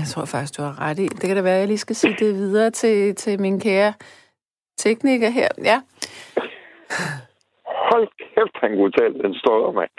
[0.00, 1.06] Jeg tror faktisk, du har ret i.
[1.18, 3.92] Det kan da være, at jeg lige skal sige det videre til, til min kære
[4.84, 5.48] tekniker her.
[5.70, 5.78] Ja,
[7.90, 9.94] Hold kæft, han kunne tale den støder, mand.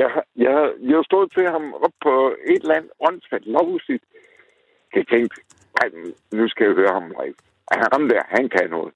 [0.00, 0.08] Jeg,
[0.44, 0.56] jeg,
[0.88, 2.12] jeg har stået til ham op på
[2.52, 4.04] et eller andet åndssvagt lovsigt.
[4.96, 5.36] Jeg tænkte,
[5.78, 5.88] nej,
[6.38, 7.34] nu skal jeg høre ham live.
[7.72, 8.92] Han, ham der, han kan noget.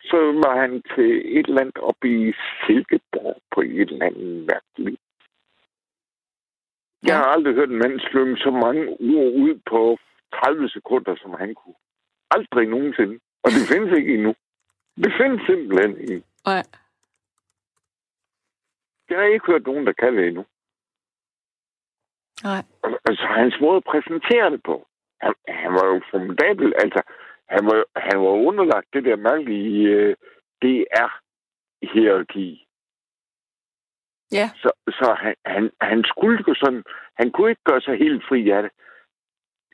[0.00, 2.32] Så var han til et eller andet oppe i
[2.66, 5.00] Silkeborg på et eller andet mærkeligt.
[7.02, 9.98] Jeg har aldrig hørt en mand slynge så mange ord ud på
[10.34, 11.74] 30 sekunder, som han kunne.
[12.30, 13.20] Aldrig nogensinde.
[13.42, 14.34] Og det findes ikke endnu.
[15.04, 16.26] Det findes simpelthen ikke.
[16.46, 16.64] Nej.
[19.08, 20.44] Jeg har ikke hørt nogen, der kan det endnu.
[22.42, 22.62] Nej.
[23.08, 24.86] Altså, hans måde at præsentere det på.
[25.20, 26.72] Han, han var jo formidabel.
[26.82, 27.02] Altså,
[27.48, 30.14] han var, han var underlagt det der mærkelige uh,
[30.62, 32.48] DR-hierarki.
[34.32, 34.50] Ja.
[34.62, 36.84] Så, så han, han, han skulle jo sådan...
[37.14, 38.72] Han kunne ikke gøre sig helt fri af det.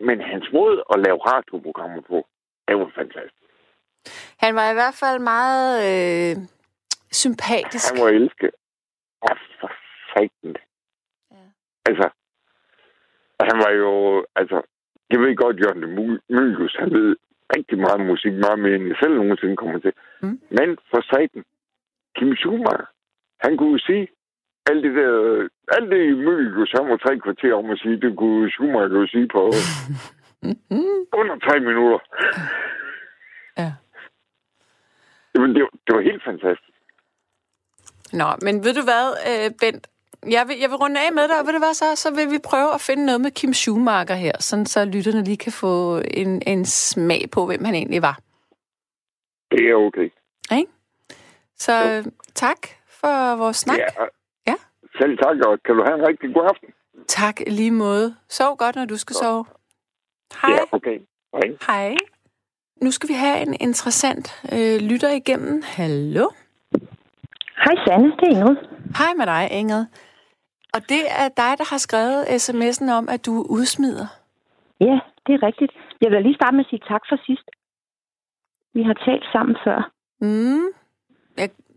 [0.00, 2.26] Men hans måde at lave radioprogrammer på,
[2.68, 3.34] det var fantastisk.
[4.38, 6.36] Han var i hvert fald meget øh,
[7.12, 7.94] sympatisk.
[7.94, 8.50] Han var elsket.
[9.22, 9.70] Ja, for
[10.12, 10.56] fanden.
[11.30, 11.36] Ja.
[11.86, 12.08] Altså,
[13.40, 14.26] han var jo...
[14.36, 14.62] Altså,
[15.10, 17.16] jeg ved godt, Jørgen Mylius, han ved
[17.56, 19.92] rigtig meget musik, meget mere end jeg selv nogensinde kommer til.
[20.22, 20.40] Mm.
[20.58, 21.44] Men for satan,
[22.16, 22.86] Kim Schumacher,
[23.44, 24.08] han kunne sige,
[24.70, 25.12] alt det der,
[25.76, 29.28] alt det Mylius, han var tre kvarter om at sige, det kunne Schumacher jo sige
[29.28, 29.40] på
[31.20, 31.98] under tre minutter.
[33.58, 33.72] Ja.
[35.34, 36.78] Jamen, det, var, det var helt fantastisk.
[38.12, 39.86] Nå, men ved du hvad, øh, Bent?
[40.30, 41.96] Jeg vil, jeg vil runde af med dig, og ved du hvad så?
[41.96, 45.36] Så vil vi prøve at finde noget med Kim Schumacher her, sådan så lytterne lige
[45.36, 48.18] kan få en, en smag på, hvem han egentlig var.
[49.50, 50.08] Det er okay.
[50.58, 50.72] Ikke?
[51.56, 52.10] Så Jo.
[52.34, 52.58] tak
[52.88, 53.78] for vores snak.
[53.78, 54.04] Ja,
[54.46, 54.54] Ja.
[55.00, 56.68] Selv tak, og kan du have en rigtig god aften?
[57.08, 58.14] Tak lige måde.
[58.28, 59.44] Sov godt, når du skal sove.
[60.42, 60.50] Hej.
[60.52, 60.98] Ja, okay.
[61.34, 61.56] Hej.
[61.66, 61.94] Hej.
[62.82, 65.62] Nu skal vi have en interessant øh, lytter igennem.
[65.64, 66.28] Hallo?
[67.56, 68.56] Hej Sanne, det er Ingrid.
[68.98, 69.84] Hej med dig, Ingrid.
[70.74, 74.06] Og det er dig, der har skrevet sms'en om, at du udsmider.
[74.80, 75.72] Ja, det er rigtigt.
[76.00, 77.48] Jeg vil lige starte med at sige tak for sidst.
[78.74, 79.90] Vi har talt sammen før.
[80.20, 80.66] Mm.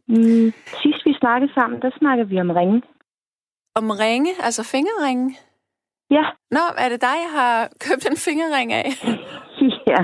[0.09, 0.49] Mm,
[0.81, 2.81] sidst vi snakkede sammen, der snakkede vi om ringe.
[3.75, 5.37] Om ringe, altså fingerringe.
[6.09, 8.87] Ja, Nå, er det dig, jeg har købt en fingerring af?
[9.91, 9.99] ja.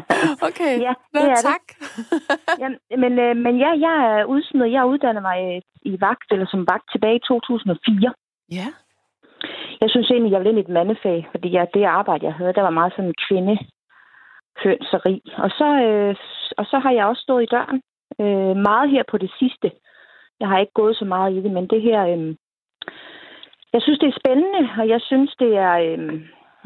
[0.47, 1.45] Okay, Ja, Nå, det er det.
[1.51, 1.65] tak.
[2.63, 2.67] ja
[3.03, 4.71] men, øh, men ja, jeg er udsmidt.
[4.71, 5.61] Jeg uddannet mig øh,
[5.93, 8.13] i vagt, eller som vagt tilbage i 2004.
[8.51, 8.67] Ja.
[9.81, 12.53] Jeg synes egentlig, jeg ville ind i et mandefag, fordi jeg, det arbejde, jeg havde,
[12.53, 13.57] der var meget sådan kvinde
[14.63, 15.21] hønseri.
[15.37, 16.15] Og så, øh,
[16.57, 17.81] og så har jeg også stået i døren
[18.21, 19.71] øh, meget her på det sidste.
[20.39, 22.07] Jeg har ikke gået så meget i det, men det her...
[22.07, 22.35] Øh,
[23.73, 25.73] jeg synes, det er spændende, og jeg synes, det er...
[25.73, 26.21] Øh,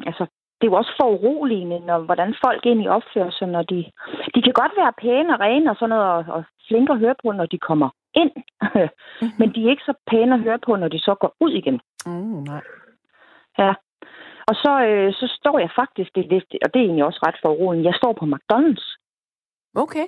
[0.05, 0.25] altså,
[0.57, 3.86] det er jo også foruroligende, når, hvordan folk egentlig opfører sig, når de...
[4.36, 7.15] De kan godt være pæne og rene og sådan noget, og, og flinke at høre
[7.23, 7.89] på, når de kommer
[8.22, 8.32] ind.
[9.39, 11.80] men de er ikke så pæne at høre på, når de så går ud igen.
[12.05, 12.61] Mm, nej.
[13.57, 13.74] Ja.
[14.49, 17.38] Og så, øh, så står jeg faktisk, det, det, og det er egentlig også ret
[17.41, 18.88] foruroligende, jeg står på McDonald's
[19.76, 20.05] Okay.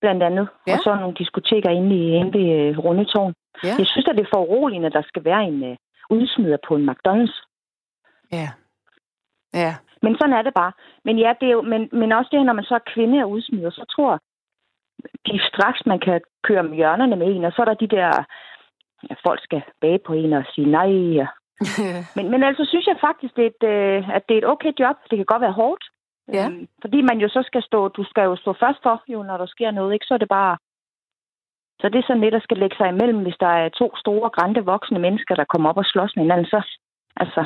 [0.00, 0.72] blandt andet, Ja.
[0.72, 3.34] og så nogle diskoteker inde, i, inde ved øh, Rundetårn.
[3.64, 3.74] Ja.
[3.78, 5.76] Jeg synes, at det er foruroligende, at der skal være en øh,
[6.10, 7.36] udsmider på en McDonald's.
[8.32, 8.48] Ja.
[9.54, 9.74] Ja.
[10.02, 10.72] Men sådan er det bare.
[11.04, 13.30] Men ja, det er jo, men, men også det, når man så er kvinde og
[13.30, 14.20] udsmider, så tror
[15.26, 18.10] de straks, man kan køre med hjørnerne med en, og så er der de der,
[19.10, 21.20] ja, folk skal bage på en og sige nej.
[21.24, 21.34] og-
[22.16, 24.72] Men, men altså synes jeg faktisk, det er et, øh, at det er et okay
[24.80, 24.96] job.
[25.10, 25.84] Det kan godt være hårdt.
[26.32, 26.46] Ja.
[26.48, 29.36] Øhm, fordi man jo så skal stå, du skal jo stå først for, jo, når
[29.36, 30.06] der sker noget, ikke?
[30.06, 30.56] Så er det bare...
[31.80, 34.30] Så det er sådan lidt, der skal lægge sig imellem, hvis der er to store,
[34.30, 36.60] grænte voksne mennesker, der kommer op og slås med hinanden, så...
[37.16, 37.44] Altså...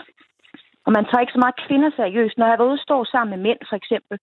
[0.87, 2.39] Og man tager ikke så meget kvinder seriøst.
[2.39, 4.19] Når jeg var ude og stå sammen med mænd, for eksempel,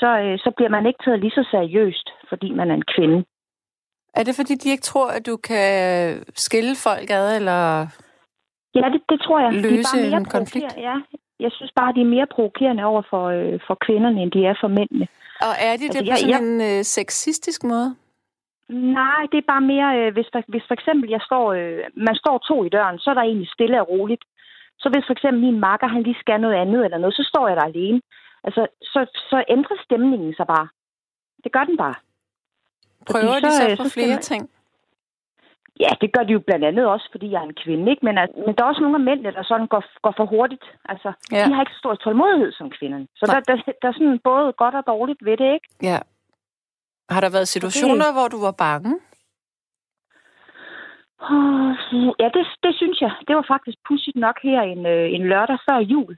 [0.00, 3.18] så, øh, så bliver man ikke taget lige så seriøst, fordi man er en kvinde.
[4.14, 5.64] Er det, fordi de ikke tror, at du kan
[6.46, 7.60] skille folk ad, eller...
[8.74, 9.52] Ja, det, det tror jeg.
[9.52, 10.72] De er Løse bare mere en konflikt?
[10.88, 10.96] Ja,
[11.40, 14.54] jeg synes bare, de er mere provokerende over for, øh, for kvinderne, end de er
[14.60, 15.06] for mændene.
[15.48, 17.88] Og er de det Altså, på jeg- sådan en øh, sexistisk måde?
[19.00, 22.16] Nej, det er bare mere, øh, hvis, der, hvis for eksempel jeg står, øh, man
[22.22, 24.24] står to i døren, så er der egentlig stille og roligt.
[24.82, 27.48] Så hvis for eksempel min makker, han lige skal noget andet eller noget, så står
[27.48, 28.00] jeg der alene.
[28.46, 30.68] Altså, så, så ændrer stemningen sig bare.
[31.44, 31.94] Det gør den bare.
[33.10, 34.50] Prøver Fordi de så, så øh, på så skal flere man- ting?
[35.80, 38.04] Ja, det gør de jo blandt andet også, fordi jeg er en kvinde, ikke?
[38.04, 40.64] Men, at, men der er også nogle af mændene, der sådan går, går for hurtigt.
[40.84, 41.44] Altså, Ja.
[41.46, 43.06] de har ikke så stor tålmodighed som kvinderne.
[43.16, 45.68] Så der, der, der er sådan både godt og dårligt ved det, ikke?
[45.82, 45.98] Ja.
[47.10, 48.92] Har der været situationer, hvor du var bange?
[52.22, 53.12] Ja, det, det synes jeg.
[53.28, 56.16] Det var faktisk pudsigt nok her en, øh, en lørdag før jul,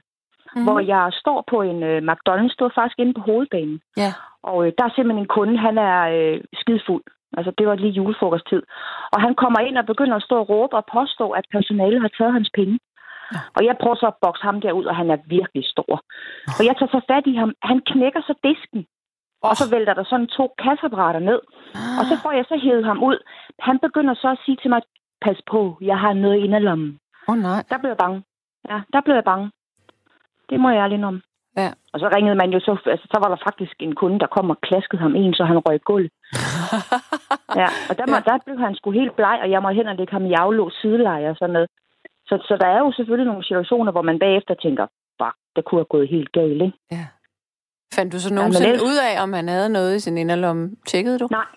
[0.55, 0.63] Mm.
[0.63, 3.79] hvor jeg står på en øh, McDonald's, stod faktisk inde på hovedbanen.
[3.97, 4.11] Ja.
[4.43, 7.03] Og øh, der er simpelthen en kunde, han er øh, skidefuld.
[7.37, 8.61] Altså, det var lige julefrokosttid.
[9.13, 12.11] Og han kommer ind og begynder at stå og råbe og påstå, at personalet har
[12.17, 12.79] taget hans penge.
[13.33, 13.39] Ja.
[13.57, 15.93] Og jeg prøver så at bokse ham derud, og han er virkelig stor.
[16.57, 17.53] Og jeg tager så fat i ham.
[17.63, 18.85] Han knækker så disken.
[19.43, 21.39] Og så vælter der sådan to kasseapparater ned.
[21.99, 23.17] Og så får jeg så hævet ham ud.
[23.59, 24.81] Han begynder så at sige til mig,
[25.21, 26.99] pas på, jeg har noget i inderlommen.
[27.27, 27.63] Åh oh, nej.
[27.69, 28.23] Der blev jeg bange.
[28.69, 29.51] Ja, der blev jeg bange.
[30.49, 31.21] Det må jeg ærligt om.
[31.57, 31.71] Ja.
[31.93, 34.49] Og så ringede man jo så, altså så var der faktisk en kunde, der kom
[34.49, 36.09] og klaskede ham en, så han røg gulv.
[37.61, 38.21] ja, og der, må, ja.
[38.29, 40.73] der blev han sgu helt bleg, og jeg må hen og lægge ham i aflås
[40.81, 41.69] sideleje og sådan noget.
[42.29, 44.85] Så, så der er jo selvfølgelig nogle situationer, hvor man bagefter tænker,
[45.19, 46.77] fuck, det kunne have gået helt galt, ikke?
[46.91, 47.05] Ja.
[47.95, 50.63] Fandt du så nogensinde ja, ud af, om han havde noget i sin inderlomme?
[50.87, 51.27] Tjekkede du?
[51.31, 51.49] Nej,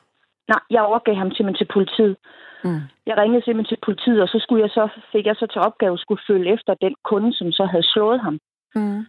[0.48, 2.16] nej, jeg overgav ham simpelthen til politiet.
[2.64, 2.80] Mm.
[3.06, 5.92] Jeg ringede simpelthen til politiet, og så skulle jeg så, fik jeg så til opgave
[5.92, 8.38] at skulle følge efter den kunde, som så havde slået ham.
[8.74, 9.00] Mm.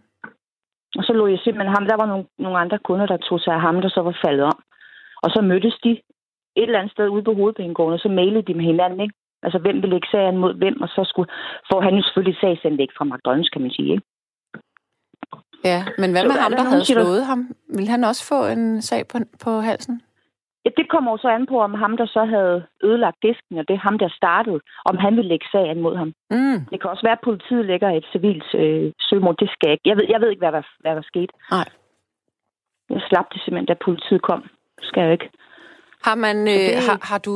[0.98, 1.86] Og så lå jeg simpelthen ham.
[1.86, 4.44] Der var nogle, nogle andre kunder, der tog sig af ham, der så var faldet
[4.44, 4.58] om.
[5.22, 6.02] Og så mødtes de et
[6.56, 9.14] eller andet sted ude på hovedbanegården, og så mailede de med hinanden, ikke?
[9.42, 11.28] Altså, hvem vil lægge sagen mod hvem, og så skulle,
[11.72, 14.06] får han jo selvfølgelig sagsanlæg fra McDonald's, kan man sige, ikke?
[15.64, 17.40] Ja, men hvad så med ham, der, der havde slået ham?
[17.78, 20.02] Vil han også få en sag på, på halsen?
[20.64, 23.64] Ja, det kommer jo så an på, om ham, der så havde ødelagt disken, og
[23.68, 26.10] det er ham, der startede, om han vil lægge sagen mod ham.
[26.30, 26.58] Mm.
[26.70, 29.36] Det kan også være, at politiet lægger et civilt øh, søgsmål.
[29.42, 29.88] Det skal jeg ikke.
[29.90, 31.32] Jeg ved, jeg ved ikke, hvad der, hvad der skete.
[31.50, 31.68] Nej.
[32.90, 34.40] Jeg slap det simpelthen, da politiet kom.
[34.78, 35.30] Det skal jeg ikke.
[36.04, 36.76] Har man, øh, det...
[36.86, 37.34] har, har du,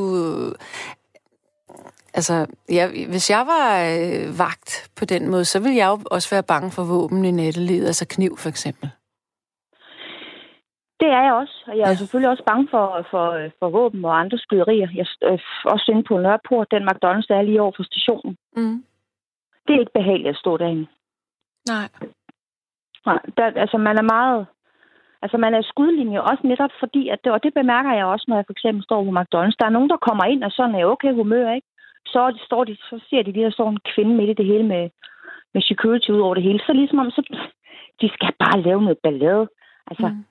[2.14, 6.28] altså, ja, hvis jeg var øh, vagt på den måde, så ville jeg jo også
[6.34, 8.90] være bange for våben i nattelivet, altså kniv for eksempel.
[11.00, 12.00] Det er jeg også, og jeg er ja.
[12.00, 13.24] selvfølgelig også bange for, for,
[13.58, 14.88] for våben og andre skyderier.
[14.94, 18.36] Jeg er øh, også inde på Nørreport, den McDonald's, der er lige over for stationen.
[18.56, 18.84] Mm.
[19.66, 20.86] Det er ikke behageligt at stå derinde.
[21.68, 21.88] Nej.
[23.06, 24.46] Nej, der, altså man er meget...
[25.22, 28.36] Altså man er skudlinje også netop fordi, at det, og det bemærker jeg også, når
[28.36, 29.58] jeg for eksempel står på McDonald's.
[29.58, 31.66] Der er nogen, der kommer ind og sådan er okay humør, ikke?
[32.06, 34.66] Så, de, står de, så ser de, der står en kvinde midt i det hele
[34.66, 34.90] med,
[35.54, 36.60] med security ud over det hele.
[36.66, 37.22] Så ligesom om, så,
[38.00, 39.48] de skal bare lave noget ballade.
[39.86, 40.24] Altså, mm.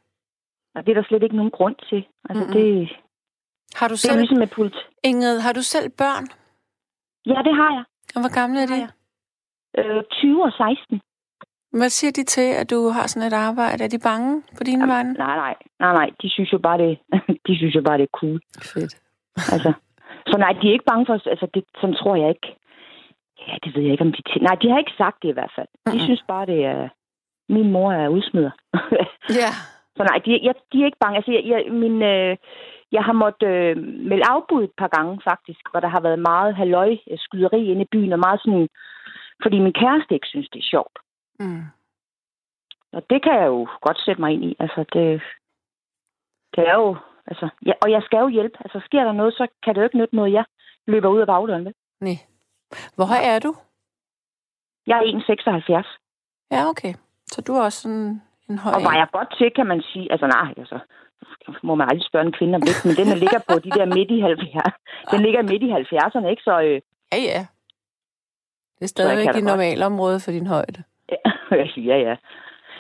[0.78, 2.02] Og det er der slet ikke nogen grund til.
[2.30, 2.58] Altså, mm-hmm.
[2.58, 2.90] det,
[3.80, 4.78] har du det selv, er ligesom med pult.
[5.04, 6.26] Ingrid, har du selv børn?
[7.32, 7.84] Ja, det har jeg.
[8.16, 8.82] Og hvor gamle er de?
[9.78, 11.02] Øh, 20 og 16.
[11.80, 13.84] Hvad siger de til, at du har sådan et arbejde?
[13.84, 15.14] Er de bange på dine Jamen, vegne?
[15.14, 16.10] Nej, nej, nej, nej.
[16.22, 17.00] De synes jo bare, det,
[17.48, 18.40] de synes jo bare, det er cool.
[18.74, 18.94] Fedt.
[19.54, 19.74] altså,
[20.28, 22.48] så nej, de er ikke bange for, altså det, sådan tror jeg ikke.
[23.48, 24.22] Ja, det ved jeg ikke, om de...
[24.30, 25.68] T- nej, de har ikke sagt det i hvert fald.
[25.68, 26.06] De mm-hmm.
[26.08, 26.90] synes bare, det er...
[27.50, 28.52] Min mor er udsmider.
[29.42, 29.52] ja.
[29.98, 31.18] Så nej, de, jeg, de er ikke bange.
[31.18, 32.38] Altså, jeg, jeg, min, øh,
[32.92, 33.78] jeg har måttet øh,
[34.10, 37.82] melde afbud et par gange, faktisk, hvor der har været meget halløj øh, skyderi inde
[37.82, 38.68] i byen, og meget sådan,
[39.44, 40.98] fordi min kæreste ikke synes, det er sjovt.
[41.40, 41.64] Mm.
[42.94, 44.56] Og det kan jeg jo godt sætte mig ind i.
[44.60, 45.22] Altså, det,
[46.56, 46.98] det er jo...
[47.28, 48.58] Altså, ja, og jeg skal jo hjælpe.
[48.60, 50.46] Altså, sker der noget, så kan det jo ikke nytte noget, jeg
[50.88, 51.74] løber ud af bagdøren med.
[52.02, 52.18] Nej.
[52.96, 53.56] Hvor høj er du?
[54.88, 55.98] Jeg er 1,76.
[56.52, 56.94] Ja, okay.
[57.28, 58.74] Så du er også sådan en høj...
[58.76, 60.12] Og var jeg godt til, kan man sige.
[60.12, 60.80] Altså nej, altså,
[61.64, 64.12] må man aldrig spørge en kvinde om det, men den ligger på de der midt
[64.18, 64.72] i 70'erne.
[65.12, 66.44] Den ligger midt i 70'erne, ikke?
[66.50, 66.82] Så, øh,
[67.14, 67.42] ja, ja.
[68.78, 70.84] Det er stadigvæk i normalområde for din højde.
[71.12, 72.16] Ja, ja.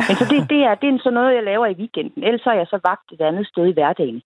[0.07, 2.23] Men så det, det, er, det er sådan noget, jeg laver i weekenden.
[2.23, 4.21] Ellers er jeg så vagt et andet sted i hverdagen.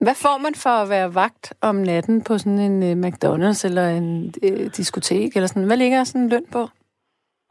[0.00, 3.88] Hvad får man for at være vagt om natten på sådan en uh, McDonald's eller
[3.88, 5.36] en uh, diskotek?
[5.36, 5.64] Eller sådan?
[5.64, 6.68] Hvad ligger sådan en løn på?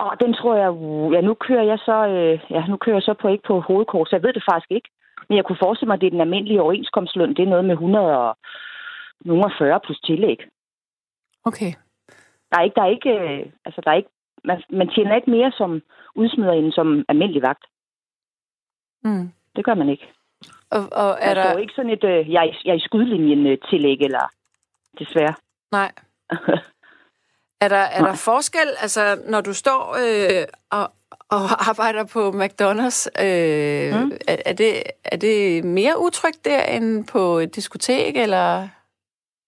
[0.04, 0.72] Og den tror jeg,
[1.16, 4.10] ja, nu kører jeg så, øh, ja, nu kører jeg så på ikke på hovedkort,
[4.10, 4.90] så jeg ved det faktisk ikke.
[5.28, 7.36] Men jeg kunne forestille mig, at det er den almindelige overenskomstløn.
[7.36, 10.40] Det er noget med 140 plus tillæg.
[11.46, 11.72] Okay.
[12.50, 14.10] Der er ikke, der er ikke, øh, altså der er ikke,
[14.44, 15.82] man, man tjener ikke mere som
[16.16, 17.66] udsmider end som almindelig vagt.
[19.04, 19.32] Mm.
[19.56, 20.08] Det gør man ikke.
[20.72, 21.44] Og, og er der...
[21.44, 21.58] der...
[21.58, 24.32] ikke sådan et, øh, jeg, jeg er i skudlinjen øh, tillæg, eller
[25.00, 25.36] desværre.
[25.72, 25.92] Nej.
[27.62, 30.86] Er der, er der forskel, altså når du står øh, og,
[31.38, 34.12] og arbejder på McDonald's, øh, mm.
[34.28, 34.74] er, er, det,
[35.06, 38.68] er det mere utrygt der end på et diskotek, eller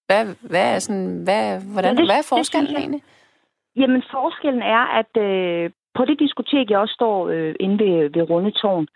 [0.07, 3.03] hvad, hvad er sådan, hvad, hvordan, det, hvad er forskellen det, egentlig?
[3.75, 8.29] Jamen forskellen er, at øh, på det diskotek, jeg også står øh, inde ved, ved
[8.29, 8.87] Rundetårn,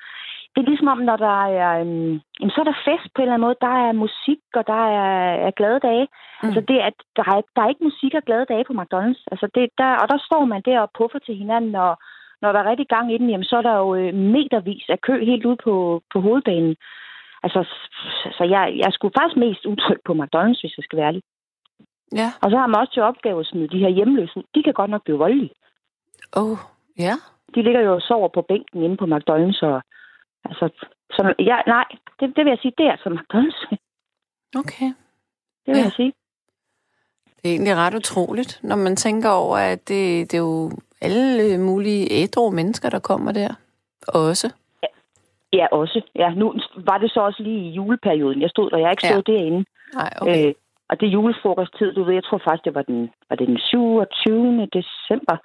[0.55, 2.19] det er ligesom om, når der er, øhm,
[2.53, 3.63] så er der fest på en eller anden måde.
[3.67, 5.13] Der er musik, og der er,
[5.47, 6.07] er glade dage.
[6.11, 6.47] Mm.
[6.47, 9.23] Altså det, at der, er, der er ikke musik og glade dage på McDonald's.
[9.31, 11.93] Altså det, der, og der står man der og puffer til hinanden, og
[12.41, 15.01] når der er rigtig gang i den, jamen, så er der jo øh, metervis af
[15.01, 16.75] kø helt ude på, på hovedbanen.
[17.43, 17.61] Altså,
[18.37, 21.23] så jeg, jeg skulle faktisk mest utryg på McDonald's, hvis jeg skal være ærlig.
[22.21, 22.29] Ja.
[22.43, 24.43] Og så har man også til opgave at smide de her hjemløse.
[24.55, 25.55] De kan godt nok blive voldelige.
[26.41, 26.57] Oh,
[26.99, 27.15] ja.
[27.55, 29.81] De ligger jo og sover på bænken inde på McDonald's, og
[30.45, 30.69] Altså,
[31.11, 31.85] som, ja, nej,
[32.19, 33.61] det, det vil jeg sige, det er altså McDonald's.
[34.61, 34.89] Okay.
[35.65, 35.83] Det vil ja.
[35.83, 36.13] jeg sige.
[37.37, 40.71] Det er egentlig ret utroligt, når man tænker over, at det, det er jo
[41.01, 43.53] alle mulige ædru mennesker, der kommer der.
[44.07, 44.53] Også.
[44.83, 44.87] Ja,
[45.53, 46.01] ja, også.
[46.15, 48.41] Ja, nu var det så også lige i juleperioden.
[48.41, 49.33] Jeg stod der, jeg har ikke stået ja.
[49.33, 49.65] derinde.
[49.93, 50.47] Nej, okay.
[50.47, 50.53] Øh,
[50.89, 53.59] og det er julefrokosttid, du ved, jeg tror faktisk, det var den, var det den
[53.59, 54.67] 27.
[54.73, 55.37] december.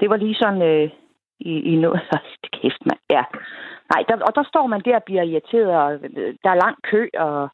[0.00, 0.90] Det var lige sådan øh,
[1.40, 2.00] i, i noget.
[2.42, 3.00] Det kæft, mand.
[3.10, 3.24] Ja.
[3.92, 6.76] Nej, der, og der står man der og bliver irriteret, og øh, der er lang
[6.90, 7.48] kø, og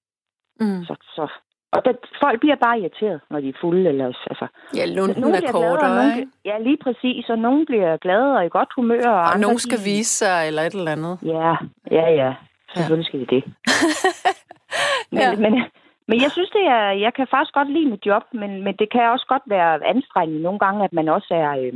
[0.60, 0.84] mm.
[0.84, 1.28] så, så
[1.72, 3.88] og der, folk bliver bare irriteret, når de er fulde.
[3.88, 6.28] Eller, altså, ja, lunden er kortere, ikke?
[6.44, 7.28] Ja, lige præcis.
[7.28, 9.08] Og nogen bliver glade og i godt humør.
[9.08, 11.18] Og, og nogen skal vise sig, eller et eller andet.
[11.22, 11.54] Ja,
[11.90, 12.34] ja, ja.
[12.74, 13.44] Selvfølgelig skal de det.
[15.12, 15.36] men, ja.
[15.36, 15.52] men,
[16.08, 18.88] men jeg synes, det er, jeg kan faktisk godt lide mit job, men, men det
[18.92, 21.72] kan også godt være anstrengende nogle gange, at man også er, øh,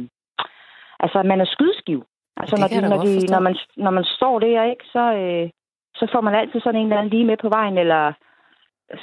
[1.05, 2.01] altså, man er skydeskiv.
[2.41, 5.47] Altså, når, de, når, de, når, man, når man står der, ikke, så, øh,
[5.99, 8.03] så får man altid sådan en eller anden lige med på vejen, eller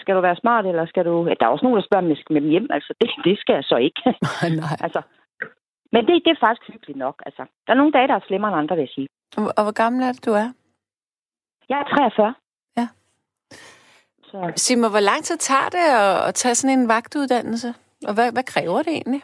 [0.01, 1.27] skal du være smart, eller skal du...
[1.27, 2.67] Ja, der er også nogen, der spørger, om jeg skal med dem hjem.
[2.69, 4.01] Altså, det, det skal jeg så ikke.
[4.61, 4.77] Nej.
[4.85, 5.01] altså,
[5.93, 7.15] men det, det er faktisk hyggeligt nok.
[7.25, 9.07] Altså, der er nogle dage, der er slemmere end andre, vil jeg sige.
[9.57, 10.49] Og, hvor gammel er det, du er?
[11.69, 12.33] Jeg er 43.
[12.77, 12.87] Ja.
[14.23, 14.51] Så.
[14.55, 17.73] Sig mig, hvor lang tid tager det at, at tage sådan en vagtuddannelse?
[18.07, 19.21] Og hvad, hvad kræver det egentlig?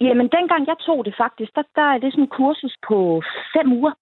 [0.00, 3.22] Jamen, dengang jeg tog det faktisk, der, der er det sådan en kursus på
[3.54, 3.92] fem uger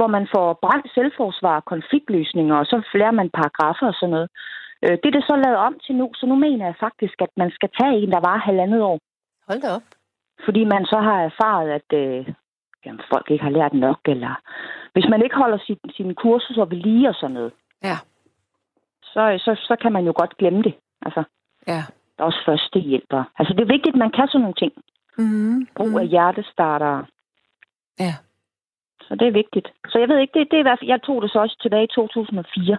[0.00, 4.28] hvor man får brændt selvforsvar, konfliktløsninger, og så lærer man paragrafer og sådan noget.
[4.84, 7.32] Øh, det er det så lavet om til nu, så nu mener jeg faktisk, at
[7.36, 8.98] man skal tage en, der var halvandet år.
[9.48, 9.86] Hold da op.
[10.44, 12.34] Fordi man så har erfaret, at øh,
[12.84, 14.32] jamen, folk ikke har lært nok, eller
[14.92, 17.96] hvis man ikke holder sin, sine kurser ved lige og sådan noget, ja.
[19.02, 20.74] så, så, så kan man jo godt glemme det.
[21.06, 21.22] Altså,
[21.66, 21.82] ja.
[22.20, 23.24] Der er også første hjælper.
[23.38, 24.72] Altså, det er vigtigt, at man kan sådan nogle ting.
[25.18, 25.66] Mm-hmm.
[25.76, 27.04] Brug af hjertestarter.
[28.00, 28.14] Ja.
[29.06, 29.68] Så det er vigtigt.
[29.90, 31.56] Så jeg ved ikke, det, det er i hvert fald, jeg tog det så også
[31.62, 32.78] tilbage i 2004.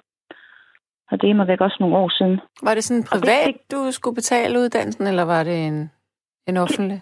[1.12, 2.40] Og det er mig væk også nogle år siden.
[2.64, 5.92] Var det sådan privat, det, du skulle betale uddannelsen, eller var det en,
[6.48, 7.02] en offentlig?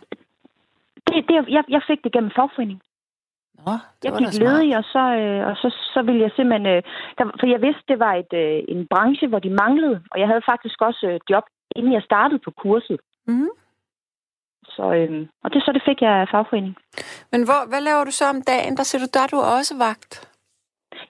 [1.08, 2.82] Det, det, jeg, jeg fik det gennem fagforening.
[3.66, 3.72] Nå,
[4.02, 6.66] det jeg gik ledig, og så, øh, og så, så ville jeg simpelthen...
[6.76, 6.82] Øh,
[7.18, 10.28] der, for jeg vidste, det var et, øh, en branche, hvor de manglede, og jeg
[10.28, 11.44] havde faktisk også øh, job,
[11.76, 13.00] inden jeg startede på kurset.
[13.28, 13.50] Mm.
[14.76, 16.76] Så, øhm, og det så det fik jeg af fagforening.
[17.32, 18.78] Men hvor, hvad laver du så om dagen?
[18.78, 20.12] Der siger du, der er du også vagt.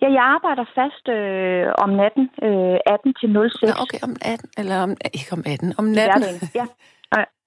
[0.02, 3.62] Ja, jeg arbejder fast øh, om natten, øh, 18 til 06.
[3.62, 6.24] Nå, okay, om 18, eller om, ikke om 18, om natten.
[6.24, 6.66] I ja.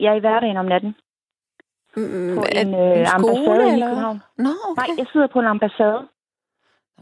[0.00, 0.92] Jeg er i hverdagen om natten.
[1.96, 3.86] Mm, på en, øh, en skole, ambassade eller?
[3.86, 4.22] i København.
[4.38, 4.80] Nå, okay.
[4.80, 6.00] Nej, jeg sidder på en ambassade.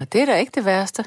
[0.00, 1.02] Og det er da ikke det værste.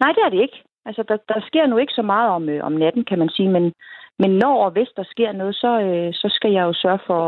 [0.00, 0.58] Nej, det er det ikke.
[0.88, 3.50] Altså, der, der sker nu ikke så meget om, øh, om natten, kan man sige,
[3.56, 3.64] men,
[4.18, 7.22] men når og hvis der sker noget, så, øh, så skal jeg jo sørge for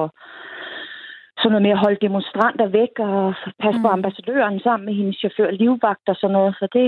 [1.38, 3.82] sådan noget med at holde demonstranter væk og passe mm.
[3.84, 6.54] på ambassadøren sammen med hendes chauffør, livvagt og sådan noget.
[6.60, 6.86] Så det,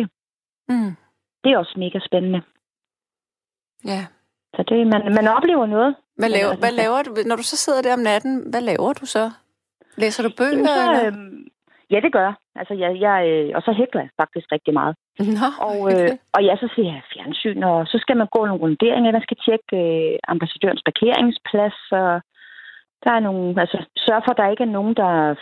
[0.69, 0.93] mm.
[1.43, 2.41] det er også mega spændende.
[3.85, 4.01] Ja.
[4.55, 5.95] Så det, man, man oplever noget.
[6.17, 8.93] Hvad laver, altså, hvad laver du, når du så sidder der om natten, hvad laver
[8.93, 9.31] du så?
[9.97, 10.51] Læser du bøger?
[10.51, 11.52] Jamen, så, eller?
[11.93, 12.35] Ja, det gør jeg.
[12.61, 14.95] Altså, jeg, jeg, øh, og så hækler jeg faktisk rigtig meget.
[15.19, 18.63] Nå, og, øh, og ja, så ser jeg fjernsyn, og så skal man gå nogle
[18.63, 22.21] runderinger, man skal tjekke øh, ambassadørens parkeringsplads, og
[23.05, 25.35] der er nogle, altså sørg for, at der ikke er nogen, der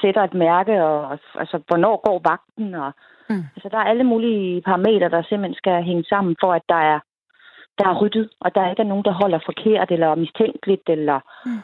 [0.00, 2.92] sætter et mærke, og altså, hvornår går vagten, og
[3.30, 3.44] mm.
[3.54, 6.98] altså, der er alle mulige parametre, der simpelthen skal hænge sammen, for at der er,
[7.78, 11.62] der er ryddet, og der ikke er nogen, der holder forkert, eller mistænkeligt, eller mm.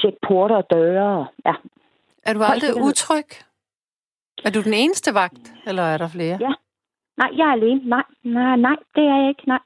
[0.00, 1.54] tjekke porter og døre, og, ja.
[2.22, 3.30] Er du aldrig utryg?
[4.44, 6.38] Er du den eneste vagt, eller er der flere?
[6.40, 6.52] Ja.
[7.20, 7.80] Nej, jeg er alene.
[7.84, 9.42] Nej, nej, nej det er jeg ikke.
[9.46, 9.62] Nej.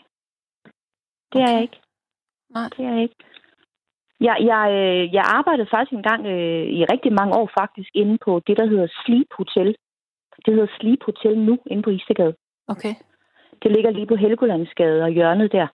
[1.32, 1.46] Det okay.
[1.46, 1.80] er jeg ikke.
[2.54, 2.68] Nej.
[2.76, 3.16] Det er jeg ikke.
[4.20, 8.42] Jeg, jeg, øh, jeg arbejdede faktisk engang øh, i rigtig mange år faktisk inde på
[8.46, 9.76] det, der hedder Sleep Hotel.
[10.44, 12.34] Det hedder Sleep Hotel nu, inde på Istegade.
[12.68, 12.94] Okay.
[13.62, 15.66] Det ligger lige på Helgolandsgade og hjørnet der.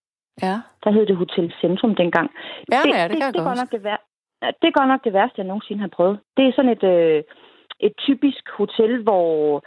[0.43, 0.55] Ja.
[0.85, 2.31] Der hed det Hotel Centrum dengang.
[2.73, 4.10] Ja, det, ja, det, det kan det, det, nok det, vær-
[4.43, 6.21] det er godt nok det værste, jeg nogensinde har prøvet.
[6.37, 7.23] Det er sådan et, øh,
[7.81, 9.63] et typisk hotel, hvor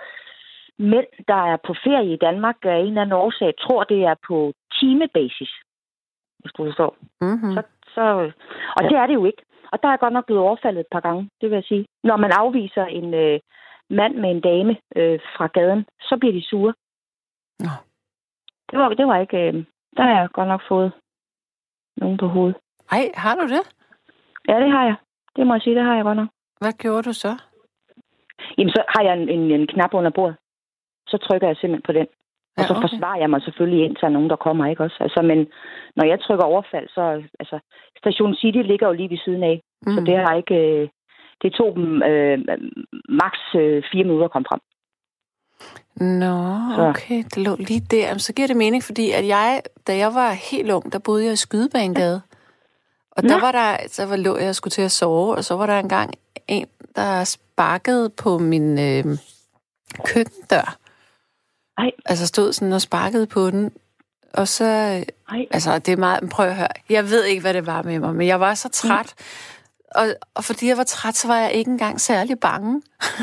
[0.80, 4.16] mænd, der er på ferie i Danmark, af en eller anden årsag, tror, det er
[4.28, 5.52] på timebasis,
[6.40, 6.96] hvis du forstår.
[7.22, 7.54] Mm-hmm.
[7.54, 7.62] Så,
[7.96, 8.32] så,
[8.78, 9.44] og det er det jo ikke.
[9.72, 11.86] Og der er godt nok blevet overfaldet et par gange, det vil jeg sige.
[12.04, 13.40] Når man afviser en øh,
[13.90, 16.74] mand med en dame øh, fra gaden, så bliver de sure.
[17.60, 17.74] Nå.
[18.72, 19.38] Det var, det var ikke...
[19.38, 19.66] Øh,
[19.98, 20.92] der har jeg godt nok fået
[21.98, 22.58] nogen på hovedet.
[22.92, 23.64] Ej, har du det?
[24.50, 24.96] Ja, det har jeg.
[25.36, 26.30] Det må jeg sige, det har jeg godt nok.
[26.62, 27.32] Hvad gjorde du så?
[28.58, 30.36] Jamen, så har jeg en, en, en knap under bordet.
[31.08, 32.08] Så trykker jeg simpelthen på den.
[32.58, 32.82] Ja, og så okay.
[32.82, 34.98] forsvarer jeg mig selvfølgelig ind til nogen, der kommer, ikke også?
[35.00, 35.40] Altså, men
[35.96, 37.24] når jeg trykker overfald, så...
[37.40, 37.60] Altså,
[37.98, 39.62] Station City ligger jo lige ved siden af.
[39.86, 39.94] Mm.
[39.94, 40.56] Så det har ikke...
[40.56, 40.90] Øh,
[41.42, 42.38] det tog dem øh,
[43.10, 44.62] maks øh, fire minutter at komme frem.
[45.96, 46.36] Nå,
[46.90, 47.24] okay.
[47.32, 48.18] Det lå lige der.
[48.18, 51.34] Så giver det mening, fordi at jeg, da jeg var helt ung, der boede jeg
[51.34, 52.22] i Skydebanegade.
[53.16, 55.66] Og der var der, så var, lå jeg skulle til at sove, og så var
[55.66, 56.14] der engang
[56.48, 59.18] en, der sparkede på min øh,
[60.06, 60.78] køkkendør.
[61.78, 61.92] Ej.
[62.06, 63.72] Altså stod sådan og sparkede på den.
[64.34, 65.46] Og så, Ej.
[65.52, 68.16] altså det er meget, prøv at høre, jeg ved ikke, hvad det var med mig,
[68.16, 69.14] men jeg var så træt.
[69.18, 69.24] Mm.
[69.96, 72.82] Og, og fordi jeg var træt, så var jeg ikke engang særlig bange.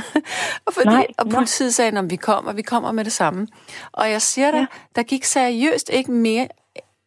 [0.67, 3.49] og, fordi, Nej, og politiet sagde, at vi kommer, vi kommer med det samme.
[3.93, 4.67] Og jeg siger dig, ja.
[4.97, 6.49] der gik seriøst ikke mere,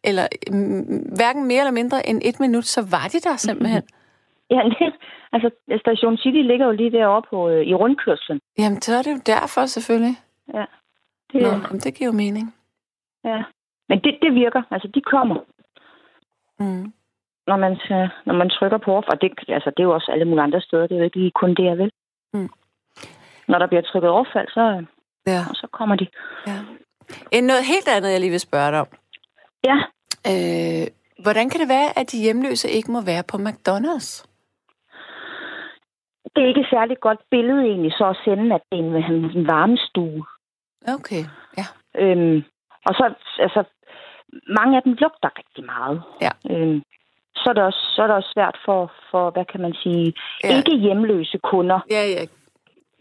[0.04, 3.82] eller mm, hverken mere eller mindre end et minut, så var de der simpelthen.
[4.50, 4.94] Ja, det,
[5.32, 5.50] altså
[5.80, 8.40] Station City ligger jo lige derovre på, øh, i rundkørslen.
[8.58, 10.16] Jamen, så er det jo derfor selvfølgelig.
[10.54, 10.64] Ja.
[11.32, 12.54] Det, Nå, jamen, det giver jo mening.
[13.24, 13.42] ja.
[13.88, 14.62] Men det, det virker.
[14.70, 15.36] Altså, de kommer,
[16.60, 16.92] Mm.
[17.46, 19.06] når man, øh, når man trykker på off.
[19.08, 20.86] Og det, altså, det er jo også alle mulige andre steder.
[20.86, 21.90] Det er jo ikke lige kun det, jeg vil.
[22.34, 22.48] Mm.
[23.48, 24.84] Når der bliver trykket overfald, så,
[25.26, 26.06] Ja, så kommer de.
[26.46, 26.58] ja.
[27.32, 28.86] En noget helt andet, jeg lige vil spørge dig om.
[29.64, 29.76] Ja,
[30.32, 30.86] Øh,
[31.24, 34.10] hvordan kan det være, at de hjemløse ikke må være på McDonald's?
[36.36, 39.24] det er ikke et særligt godt billede egentlig, så at sende, at det er en,
[39.38, 40.24] en varmestue.
[40.96, 41.22] Okay,
[41.58, 41.66] ja.
[42.02, 42.44] Øhm,
[42.86, 43.64] og så, altså,
[44.58, 46.02] mange af dem lugter rigtig meget.
[46.24, 46.30] Ja.
[46.50, 46.82] Øhm,
[47.36, 50.14] så er, det også, så er det også svært for, for hvad kan man sige,
[50.44, 50.56] Ja.
[50.56, 51.80] ikke hjemløse kunder.
[51.90, 52.24] Ja, ja.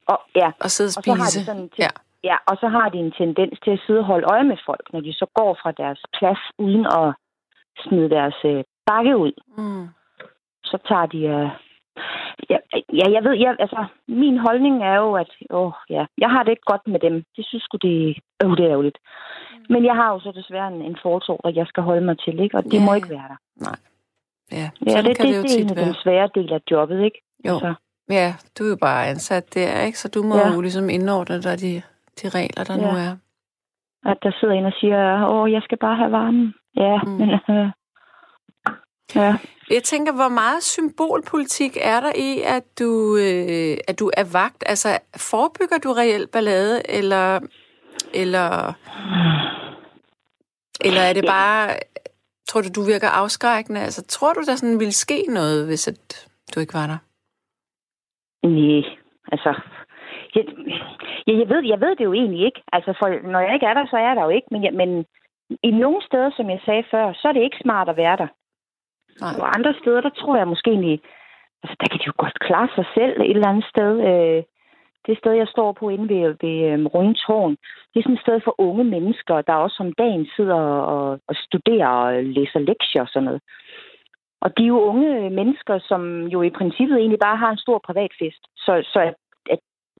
[0.07, 1.39] Og, ja, Og sidde og og så har spise.
[1.39, 1.89] de sådan Ja.
[2.23, 4.85] Ja, og så har de en tendens til at sidde og holde øje med folk,
[4.93, 7.07] når de så går fra deres plads uden at
[7.83, 9.33] smide deres øh, bakke ud.
[9.57, 9.87] Mm.
[10.63, 11.17] Så tager de...
[11.35, 11.49] Øh,
[12.49, 12.57] ja,
[12.99, 16.51] ja, jeg ved, jeg, altså, min holdning er jo, at åh, ja, jeg har det
[16.51, 17.13] ikke godt med dem.
[17.35, 18.97] Det synes sgu, det, øh, det er ærgerligt.
[19.69, 22.39] Men jeg har jo så desværre en, en forsorg, at jeg skal holde mig til,
[22.39, 22.57] ikke?
[22.57, 23.39] og det Ja, må ikke være der.
[23.67, 23.77] Nej.
[24.51, 26.61] Ja, Ja, det, kan det, det, jo det er en af den svære del af
[26.71, 27.21] jobbet, ikke?
[27.47, 27.59] Jo.
[27.59, 27.73] Så,
[28.09, 29.99] Ja, du er jo bare ansat der, ikke?
[29.99, 30.53] Så du må Ja.
[30.53, 31.81] jo ligesom indordne dig de,
[32.21, 32.81] de regler, der Ja.
[32.81, 33.15] nu er.
[34.05, 36.53] at der sidder en og siger, åh, jeg skal bare have varmen.
[36.75, 37.09] Ja, Mm.
[37.11, 37.29] men...
[37.49, 37.67] Øh,
[39.15, 39.37] ja.
[39.69, 44.63] Jeg tænker, hvor meget symbolpolitik er der i, at du, øh, at du er vagt?
[44.65, 47.39] Altså, forebygger du reelt ballade, eller,
[48.13, 48.73] eller,
[50.85, 51.31] eller er det Ja.
[51.31, 51.75] bare...
[52.47, 53.79] Tror du, du virker afskrækkende?
[53.81, 56.97] Altså, tror du, der sådan ville ske noget, hvis at du ikke var der?
[58.47, 58.83] Nej,
[59.31, 59.61] altså...
[60.35, 60.45] Jeg,
[61.27, 62.61] jeg, jeg, ved, jeg ved det jo egentlig ikke.
[62.73, 64.47] Altså, for når jeg ikke er der, så er jeg der jo ikke.
[64.51, 65.05] Men, jeg, men
[65.63, 68.27] i nogle steder, som jeg sagde før, så er det ikke smart at være der.
[69.21, 69.33] Nej.
[69.41, 70.99] Og andre steder, der tror jeg måske egentlig...
[71.63, 73.91] Altså, der kan de jo godt klare sig selv et eller andet sted.
[74.09, 74.43] Øh,
[75.07, 77.55] det sted, jeg står på inde ved, ved um, Rundtårn,
[77.91, 80.61] det er sådan et sted for unge mennesker, der også om dagen sidder
[80.95, 83.41] og, og studerer og læser lektier og sådan noget.
[84.41, 87.79] Og de er jo unge mennesker, som jo i princippet egentlig bare har en stor
[87.87, 88.43] privatfest.
[88.57, 89.13] Så, så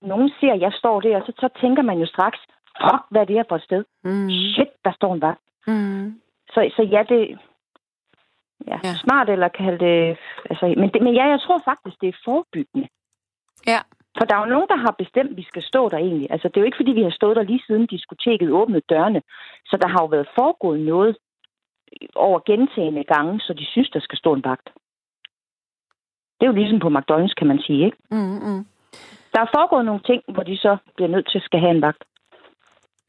[0.03, 2.39] nogen ser, at jeg står der, så, så tænker man jo straks,
[2.81, 3.83] fuck, hvad er det her for et sted?
[4.03, 4.29] Mm.
[4.29, 5.41] Shit, der står en vagt.
[5.67, 6.21] Mm.
[6.53, 7.39] Så, så ja, det...
[8.67, 8.93] Ja, Ja.
[9.03, 10.17] smart eller kalde det...
[10.49, 12.87] Altså, men, det, men ja, jeg tror faktisk, det er forebyggende.
[13.67, 13.79] Ja.
[14.17, 16.31] For der er jo nogen, der har bestemt, at vi skal stå der egentlig.
[16.31, 19.21] Altså, det er jo ikke, fordi vi har stået der lige siden diskoteket åbnede dørene.
[19.65, 21.17] Så der har jo været foregået noget
[22.15, 24.69] over gentagende gange, så de synes, der skal stå en vagt.
[26.37, 27.97] Det er jo ligesom på McDonald's, kan man sige, ikke?
[28.11, 28.65] Mm, mm.
[29.33, 31.81] Der er foregået nogle ting, hvor de så bliver nødt til at skal have en
[31.81, 32.03] vagt.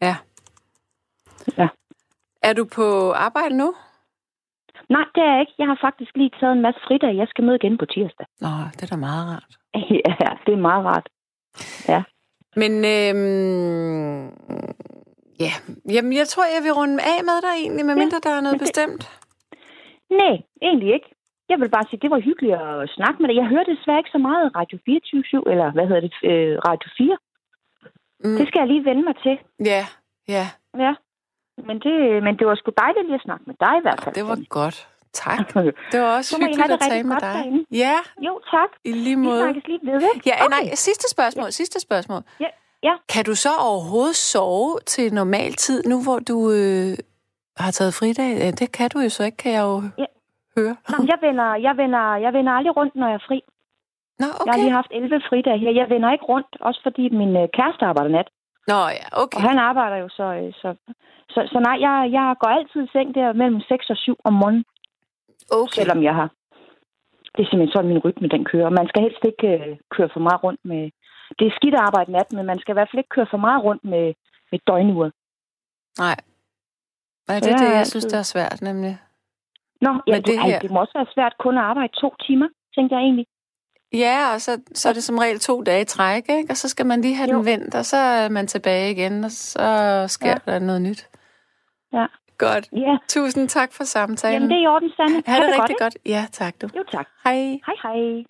[0.02, 0.16] Ja.
[1.58, 1.68] Ja.
[2.42, 3.74] Er du på arbejde nu?
[4.88, 5.52] Nej, det er jeg ikke.
[5.58, 7.16] Jeg har faktisk lige taget en masse fridag.
[7.16, 8.26] Jeg skal møde igen på tirsdag.
[8.40, 9.52] Nå, det er da meget rart.
[10.04, 10.14] ja,
[10.46, 11.06] det er meget rart.
[12.56, 14.24] Men øhm,
[15.40, 15.52] ja,
[15.94, 18.60] jamen jeg tror, jeg vil runde af med dig egentlig, medmindre der er noget det-
[18.60, 19.20] bestemt.
[20.10, 21.08] Nej, egentlig ikke.
[21.54, 23.36] Jeg vil bare sige, det var hyggeligt at snakke med dig.
[23.42, 27.16] Jeg hørte desværre ikke så meget Radio 24 eller hvad hedder det, øh, Radio 4.
[28.24, 29.36] Mm, Det skal jeg lige vende mig til.
[29.72, 29.82] ja,
[30.34, 30.46] ja,
[30.84, 30.92] Ja.
[31.68, 31.94] Men det,
[32.26, 34.14] men det var sgu dejligt lige at snakke med dig i hvert fald.
[34.14, 34.88] det var godt.
[35.12, 35.38] Tak.
[35.92, 37.34] Det var også hyggeligt at tale med dig.
[37.34, 37.64] derinde.
[37.70, 37.96] Ja,
[38.26, 38.68] Jo, tak.
[38.84, 39.40] i lige Vi måde.
[39.42, 40.30] snakkes lige ved, ikke?
[40.30, 40.56] Ja, Okay.
[40.66, 42.22] nej, sidste spørgsmål, sidste spørgsmål.
[42.40, 42.46] Ja,
[42.82, 42.94] ja.
[43.08, 46.96] Kan du så overhovedet sove til normal tid, nu hvor du øh,
[47.56, 48.30] har taget fridag?
[48.38, 50.04] Ja, det kan du jo så ikke, kan jeg jo Ja.
[50.58, 50.76] Høre.
[50.98, 53.38] Men jeg vender, jeg, vender, jeg vender aldrig rundt, når jeg er fri.
[54.18, 54.46] Nå, Okay.
[54.46, 55.72] Jeg har lige haft 11 fridage her.
[55.80, 58.28] Jeg vender ikke rundt, også fordi min øh, kæreste arbejder nat.
[58.70, 59.36] Nå, ja, okay.
[59.36, 60.26] Og han arbejder jo, så...
[60.40, 60.68] øh, Så,
[61.34, 64.32] så, så nej, jeg, jeg går altid i seng der mellem 6 og 7 om
[64.32, 64.64] morgenen,
[65.60, 65.76] okay.
[65.78, 66.28] selvom jeg har...
[67.34, 68.70] Det er simpelthen sådan, min rytme den kører.
[68.70, 70.82] Man skal helst ikke øh, køre for meget rundt med...
[71.38, 73.36] Det er skidt at arbejde nat, men man skal i hvert fald ikke køre for
[73.46, 74.14] meget rundt med,
[74.50, 75.12] med døgnuret.
[75.98, 76.16] Nej.
[77.28, 78.98] Nej, Så det er det, jeg synes, der er svært, nemlig.
[79.86, 82.48] Nå, ja, det, ej, her- det må også være svært kun at arbejde to timer,
[82.76, 83.26] tænker jeg egentlig.
[84.04, 86.50] Ja, og så, så er det som regel to dage i træk, ikke?
[86.52, 87.36] Og så skal man lige have jo.
[87.36, 89.66] den vendt, og så er man tilbage igen, og så
[90.08, 90.52] sker ja.
[90.52, 91.08] der noget nyt.
[91.92, 92.06] Ja.
[92.38, 92.68] Godt.
[92.72, 92.96] Ja.
[93.08, 94.34] Tusind tak for samtalen.
[94.34, 95.22] Jamen, det er i orden, Sanne.
[95.26, 95.94] Ha' det, det rigtig godt.
[95.94, 95.96] godt.
[96.06, 96.68] Ja, tak du.
[96.76, 97.06] Jo, tak.
[97.24, 97.34] Hej.
[97.66, 98.24] Hej, hej.